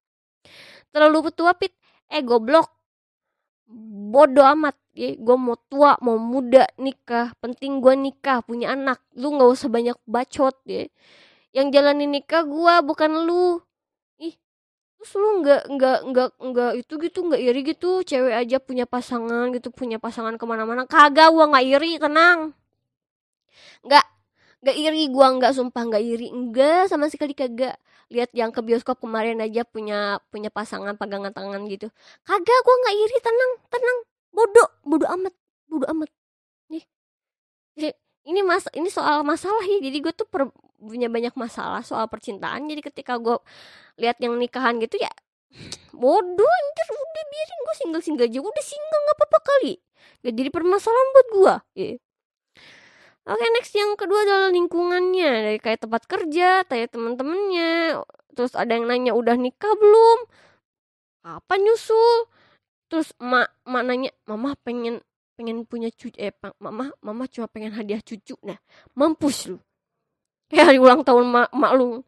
[0.91, 1.73] terlalu tua pit.
[2.11, 2.71] Eh goblok.
[4.13, 4.77] Bodoh amat.
[4.97, 7.35] Ya gue mau tua mau muda nikah.
[7.43, 9.03] Penting gue nikah punya anak.
[9.19, 10.87] Lu nggak usah banyak bacot ya
[11.57, 13.65] yang jalanin nikah gue bukan lu
[14.97, 19.45] terus lu nggak nggak nggak nggak itu gitu nggak iri gitu cewek aja punya pasangan
[19.55, 22.57] gitu punya pasangan ke mana-mana kagak gua nggak iri tenang.
[23.87, 24.05] Nggak
[24.63, 27.77] nggak iri gua nggak sumpah nggak iri enggak sama sekali kagak.
[28.15, 31.87] Lihat yang ke bioskop kemarin aja punya punya pasangan pegangan tangan gitu.
[32.27, 33.99] Kagak gua nggak iri tenang tenang.
[34.37, 35.35] Bodoh bodoh amat
[35.71, 36.11] bodoh amat.
[36.73, 36.85] Nih
[38.27, 39.79] ini mas ini soal masalah ya.
[39.81, 40.51] Jadi gue tuh per,
[40.83, 42.67] punya banyak masalah soal percintaan.
[42.67, 43.39] Jadi ketika gue
[44.03, 45.09] lihat yang nikahan gitu ya
[45.97, 48.39] bodoh anjir udah biarin gue single single aja.
[48.43, 49.75] Udah single nggak apa-apa kali.
[50.27, 51.97] Gak jadi permasalahan buat gue yeah.
[53.27, 53.75] Oke okay, next.
[53.75, 55.31] Yang kedua adalah lingkungannya.
[55.51, 57.99] Dari kayak tempat kerja, kayak teman-temannya,
[58.39, 60.19] terus ada yang nanya udah nikah belum,
[61.27, 62.31] apa nyusul,
[62.87, 65.03] terus mak mak nanya mama pengen
[65.37, 68.35] pengen punya cucu eh mama mama cuma pengen hadiah cucu.
[68.43, 68.57] Nah
[68.97, 69.61] mampus lu.
[70.49, 72.01] Kayak hari ulang tahun mak, mak lu.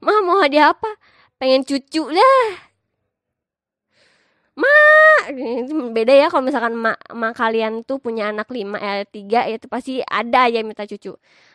[0.00, 0.88] Mah mau hadiah apa?
[1.36, 2.72] Pengen cucu lah.
[4.56, 5.36] Mak
[5.94, 9.68] beda ya kalau misalkan mak, mak kalian tuh punya anak lima eh tiga ya itu
[9.70, 11.12] pasti ada aja minta cucu.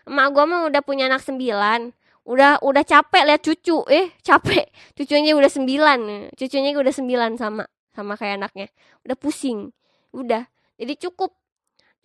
[0.08, 1.92] Mak gua mah udah punya anak sembilan
[2.26, 3.78] udah udah capek lihat cucu.
[3.90, 4.66] Eh capek.
[4.98, 6.00] Cucunya udah sembilan
[6.38, 7.64] cucunya udah sembilan sama
[7.94, 8.68] sama kayak anaknya.
[9.06, 9.70] Udah pusing.
[10.16, 11.32] Udah jadi cukup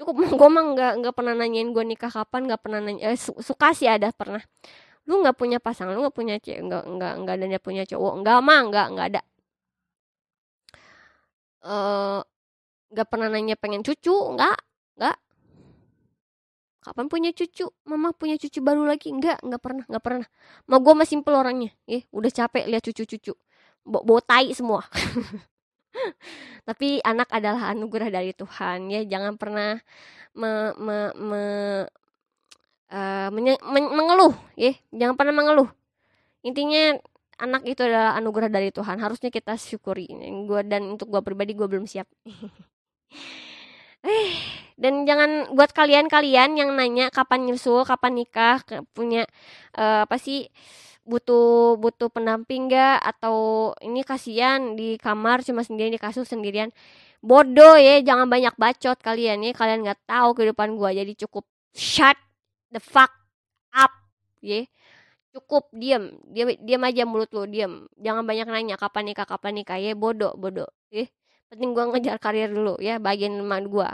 [0.01, 0.15] cukup.
[0.41, 3.77] Gue mah nggak nggak pernah nanyain gue nikah kapan nggak pernah nanya eh, su suka
[3.77, 4.41] sih ada pernah.
[5.05, 8.15] Lu nggak punya pasangan lu nggak punya cewek nggak nggak nggak ada punya cowok?
[8.25, 9.21] Nggak mah nggak nggak ada.
[11.61, 12.21] Eh,
[12.93, 14.15] nggak uh, pernah nanya pengen cucu?
[14.37, 14.57] Nggak
[14.97, 15.17] nggak.
[16.81, 17.69] Kapan punya cucu?
[17.85, 19.13] Mama punya cucu baru lagi?
[19.13, 20.27] Nggak nggak pernah nggak pernah.
[20.65, 21.71] Mau gue masih simpel orangnya.
[21.85, 23.37] Eh udah capek lihat cucu-cucu.
[23.85, 24.85] Bawa tai semua
[26.69, 29.79] Tapi anak adalah anugerah dari Tuhan ya, jangan pernah
[30.37, 31.43] me, me, me,
[32.91, 35.69] uh, menye, men, mengeluh ya, jangan pernah mengeluh.
[36.47, 36.97] Intinya
[37.41, 40.09] anak itu adalah anugerah dari Tuhan, harusnya kita syukuri.
[40.45, 42.07] Gua dan untuk gua pribadi gua belum siap.
[44.07, 44.33] eh,
[44.81, 48.63] dan jangan buat kalian-kalian yang nanya kapan nyusul, kapan nikah,
[48.97, 49.29] punya
[49.77, 50.49] uh, apa sih
[51.11, 53.37] butuh butuh pendamping gak atau
[53.83, 56.71] ini kasihan di kamar cuma sendirian di kasur sendirian.
[57.21, 59.53] Bodoh ya jangan banyak bacot kalian ya.
[59.53, 60.91] Kalian nggak tahu kehidupan gua.
[60.95, 61.45] Jadi cukup
[61.75, 62.17] shut
[62.73, 63.13] the fuck
[63.75, 63.93] up
[64.41, 64.65] ya.
[65.35, 69.79] Cukup diam diam diam aja mulut lo diam jangan banyak nanya kapan nikah kapan nikah
[69.79, 69.93] ya.
[69.99, 71.07] Bodoh bodoh ya.
[71.51, 73.91] Penting gua ngejar karir dulu ya bagian emak gua.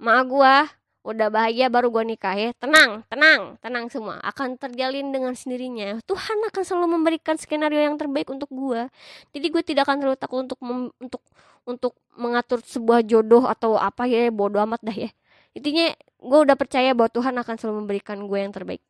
[0.00, 0.54] Emak gua
[1.02, 4.22] udah bahagia baru gue nikah ya tenang tenang tenang semua.
[4.22, 5.98] Akan terjalin dengan sendirinya.
[6.06, 8.86] Tuhan akan selalu memberikan skenario yang terbaik untuk gue
[9.34, 10.60] jadi gue tidak akan terlalu takut untuk
[11.02, 11.22] untuk
[11.66, 15.10] untuk mengatur sebuah jodoh atau apa ya bodoh amat dah ya.
[15.58, 15.90] Intinya
[16.22, 18.82] gue udah percaya bahwa Tuhan akan selalu memberikan gue yang terbaik.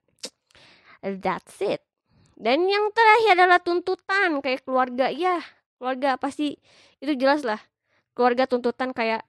[1.00, 1.80] That's it.
[2.36, 5.08] Dan yang terakhir adalah tuntutan kayak keluarga.
[5.08, 5.40] Ya
[5.80, 6.60] keluarga pasti
[7.00, 7.58] itu jelas lah.
[8.12, 9.24] Keluarga tuntutan kayak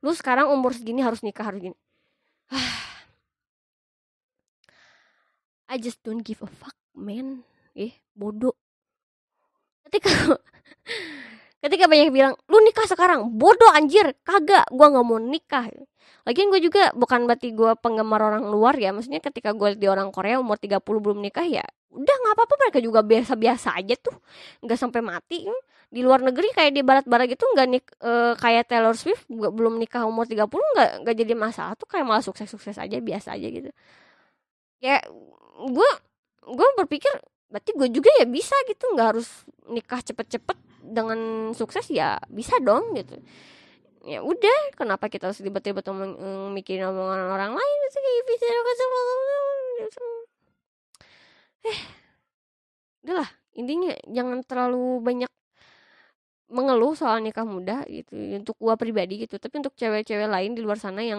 [0.00, 1.76] lu sekarang umur segini harus nikah harus gini
[5.72, 7.48] I just don't give a fuck, man.
[7.72, 8.52] Eh, bodoh.
[9.88, 10.08] Ketika
[11.64, 14.68] ketika banyak bilang, "Lu nikah sekarang." Bodoh anjir, kagak.
[14.68, 15.72] Gua nggak mau nikah.
[16.22, 18.94] Lagian gue juga bukan berarti gue penggemar orang luar ya.
[18.94, 22.78] Maksudnya ketika gue di orang Korea umur 30 belum nikah ya udah nggak apa-apa mereka
[22.80, 24.16] juga biasa-biasa aja tuh
[24.64, 25.44] nggak sampai mati
[25.92, 29.76] di luar negeri kayak di barat-barat gitu nggak nik e, kayak Taylor Swift gak, belum
[29.76, 33.68] nikah umur 30 nggak nggak jadi masalah tuh kayak malah sukses-sukses aja biasa aja gitu.
[34.80, 35.04] Ya
[35.60, 35.90] gue
[36.48, 37.12] gue berpikir
[37.52, 39.28] berarti gue juga ya bisa gitu nggak harus
[39.68, 43.20] nikah cepet-cepet dengan sukses ya bisa dong gitu.
[44.08, 45.84] Ya udah kenapa kita harus tiba-tiba
[46.56, 48.44] mikirin omongan orang lain sih bisa
[51.62, 51.78] eh
[53.04, 55.30] udahlah intinya jangan terlalu banyak
[56.52, 60.76] mengeluh soal nikah muda gitu untuk gua pribadi gitu tapi untuk cewek-cewek lain di luar
[60.76, 61.18] sana yang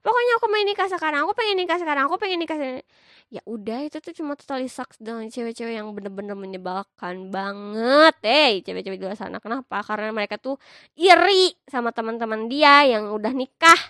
[0.00, 2.86] pokoknya aku pengen nikah sekarang aku pengen nikah sekarang aku pengen nikah sekarang.
[3.34, 8.14] ya udah itu tuh cuma totally sucks dengan cewek-cewek yang bener-bener menyebalkan banget.
[8.22, 9.82] Eh cewek-cewek di luar sana kenapa?
[9.82, 10.56] Karena mereka tuh
[10.94, 13.80] iri sama teman-teman dia yang udah nikah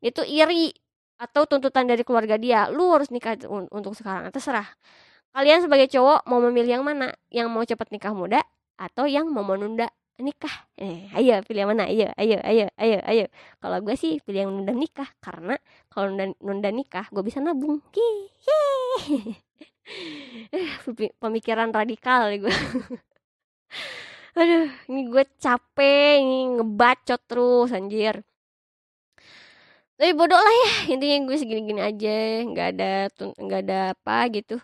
[0.00, 0.72] dia tuh iri
[1.20, 3.36] atau tuntutan dari keluarga dia lu harus nikah
[3.68, 4.64] untuk sekarang terserah.
[5.30, 7.12] Kalian sebagai cowok mau memilih yang mana?
[7.30, 8.40] Yang mau cepet nikah muda
[8.80, 10.52] atau yang mau menunda nikah.
[10.76, 11.84] Eh, ayo pilih yang mana?
[11.88, 13.24] Ayo ayo ayo ayo ayo.
[13.60, 15.56] Kalau gue sih pilih yang nunda nikah karena
[15.92, 17.80] kalau nunda, nunda nikah gue bisa nabung.
[21.22, 22.54] Pemikiran radikal gue
[24.38, 28.22] aduh ini gue capek ini ngebacot terus anjir.
[29.98, 32.92] Tapi bodoh lah ya intinya gue segini-gini aja nggak ada
[33.36, 34.56] nggak ada apa gitu.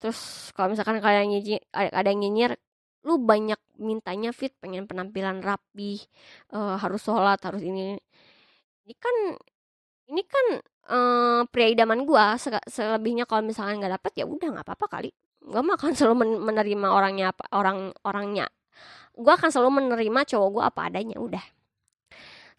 [0.00, 2.52] Terus kalau misalkan kalian nyinyir ada yang nyinyir
[3.06, 4.52] lu banyak mintanya fit.
[4.60, 6.00] Pengen penampilan rapi
[6.52, 7.96] uh, harus sholat harus ini.
[8.86, 9.16] Ini kan
[10.10, 10.46] ini kan
[10.90, 12.36] uh, pria idaman gua.
[12.36, 15.10] Se selebihnya kalau misalkan nggak dapet ya udah nggak apa-apa kali.
[15.40, 18.46] Gua mah akan selalu men menerima orangnya apa orang orangnya.
[19.16, 21.44] Gua akan selalu menerima cowok gua apa adanya udah.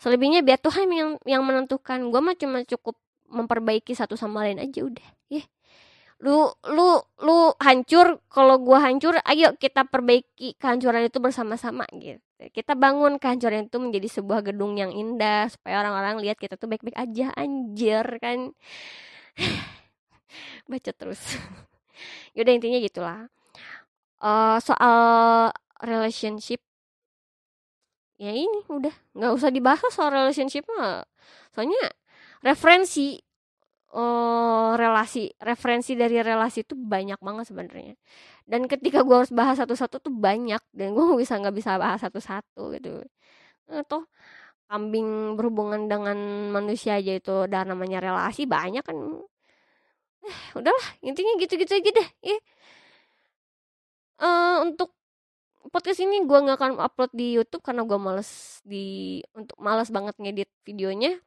[0.02, 2.10] Selebihnya biar Tuhan yang yang menentukan.
[2.10, 2.98] Gua mah cuma cukup
[3.32, 5.21] memperbaiki satu sama lain aja udah
[6.22, 12.22] lu lu lu hancur kalau gua hancur ayo kita perbaiki kehancuran itu bersama-sama gitu.
[12.54, 16.98] Kita bangun kehancuran itu menjadi sebuah gedung yang indah supaya orang-orang lihat kita tuh baik-baik
[16.98, 18.54] aja anjir kan.
[20.70, 21.22] Baca terus.
[22.38, 23.20] Yaudah intinya gitulah.
[24.22, 25.50] Uh, soal
[25.86, 26.62] relationship.
[28.22, 31.06] Ya ini udah nggak usah dibahas soal relationship mah.
[31.54, 31.94] Soalnya
[32.42, 33.21] referensi
[33.94, 37.96] uh, relasi referensi dari relasi itu banyak banget sebenarnya.
[38.48, 42.76] Dan ketika gue harus bahas satu-satu tuh banyak dan gue bisa nggak bisa bahas satu-satu
[42.78, 43.04] gitu.
[43.70, 44.08] Atau
[44.72, 46.18] kambing berhubungan dengan
[46.56, 48.98] manusia aja itu dan namanya relasi banyak kan.
[50.22, 52.38] Eh, udahlah intinya gitu-gitu aja deh ya
[54.22, 54.94] uh, untuk
[55.74, 60.16] podcast ini gue nggak akan upload di YouTube karena gue males di untuk males banget
[60.22, 61.18] ngedit videonya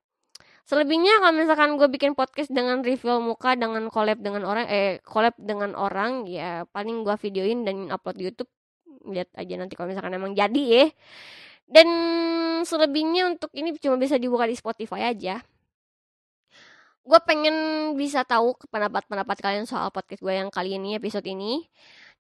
[0.65, 5.37] selebihnya kalau misalkan gue bikin podcast dengan review muka dengan collab dengan orang eh collab
[5.37, 8.51] dengan orang ya paling gue videoin dan upload di YouTube
[9.05, 10.87] lihat aja nanti kalau misalkan emang jadi ya.
[11.65, 11.89] Dan
[12.65, 15.41] selebihnya untuk ini cuma bisa dibuka di Spotify aja.
[17.05, 17.57] Gue pengen
[18.01, 21.69] bisa tahu pendapat-pendapat kalian soal podcast gue yang kali ini episode ini.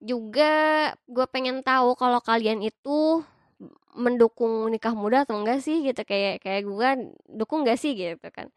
[0.01, 3.25] Juga gue pengen tahu kalau kalian itu
[3.95, 6.03] mendukung nikah muda atau enggak sih gitu.
[6.07, 6.89] Kayak kayak gue
[7.31, 8.49] dukung enggak sih gitu kan.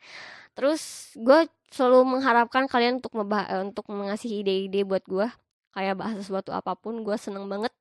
[0.57, 5.27] Terus gue selalu mengharapkan kalian untuk membah eh, untuk mengasih ide-ide buat gue.
[5.75, 7.73] Kayak bahas sesuatu apa pun gue seneng banget.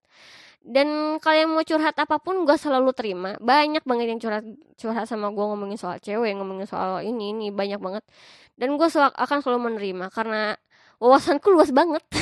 [0.67, 3.39] Dan kalian mau curhat apa pun gue selalu terima.
[3.41, 4.45] Banyak banget yang curhat
[4.81, 8.05] curhat sama gue ngomongin soal cewek ngomongin soal ini ini banyak banget.
[8.59, 10.57] Dan gue akan selalu menerima karena
[11.01, 12.03] wawasanku luas banget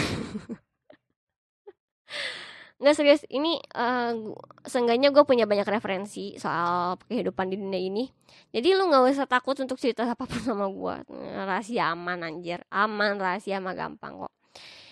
[2.85, 3.24] nggak serius.
[3.32, 4.37] Ini uh,
[4.68, 8.05] seenggaknya gue punya banyak referensi soal kehidupan di dunia ini.
[8.53, 10.95] Jadi lu nggak usah takut untuk cerita apa pun sama gue
[11.32, 12.61] rahasia aman anjir.
[12.68, 14.32] Aman rahasia mah gampang kok.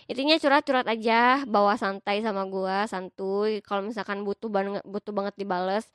[0.09, 3.61] Intinya curhat-curhat aja bawa santai sama gue santuy.
[3.61, 5.93] Kalau misalkan butuh banget butuh banget dibales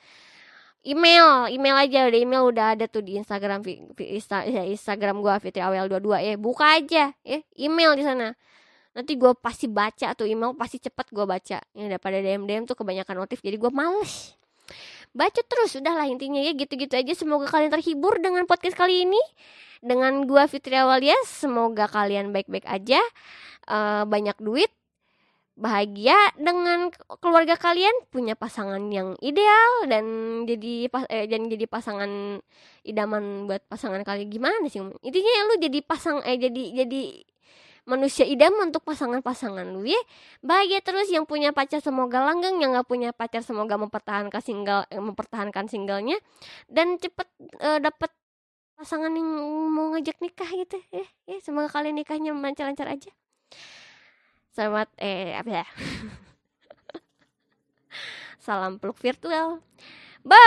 [0.85, 2.05] email email aja.
[2.07, 3.65] Udah email udah ada tuh di Instagram
[3.97, 7.11] ya, Instagram gue Fitri Awel 22 ya buka aja.
[7.25, 8.37] Ya email di sana
[8.97, 11.61] nanti gue pasti baca tuh email pasti cepet gue baca.
[11.77, 14.33] Ini daripada DM DM tuh kebanyakan notif jadi gue males.
[15.13, 17.13] Baca terus udahlah intinya ya gitu-gitu aja.
[17.13, 19.21] Semoga kalian terhibur dengan podcast kali ini.
[19.85, 22.97] Dengan gue Fitri Awalia semoga kalian baik-baik aja.
[23.69, 24.73] Uh, banyak duit
[25.57, 30.05] bahagia dengan keluarga kalian punya pasangan yang ideal dan
[30.45, 32.41] jadi pas eh, dan jadi pasangan
[32.85, 34.29] idaman buat pasangan kalian.
[34.29, 37.01] Gimana sih intinya ya lu jadi pasang eh jadi jadi
[37.87, 39.63] manusia idaman untuk pasangan-pasangan.
[39.71, 39.97] Lu ya
[40.43, 44.99] bahagia terus yang punya pacar semoga langgeng yang nggak punya pacar semoga mempertahankan single eh,
[44.99, 46.19] mempertahankan singlenya.
[46.67, 47.25] Dan cepet
[47.63, 48.11] uh, dapet
[48.77, 49.25] pasangan yang
[49.71, 50.77] mau ngajak nikah gitu.
[50.91, 53.09] Ya, ya semoga kalian nikahnya lancar-lancar aja.
[54.51, 55.65] Selamat eh apa ya?
[58.45, 59.63] Salam peluk virtual.
[60.27, 60.43] Bye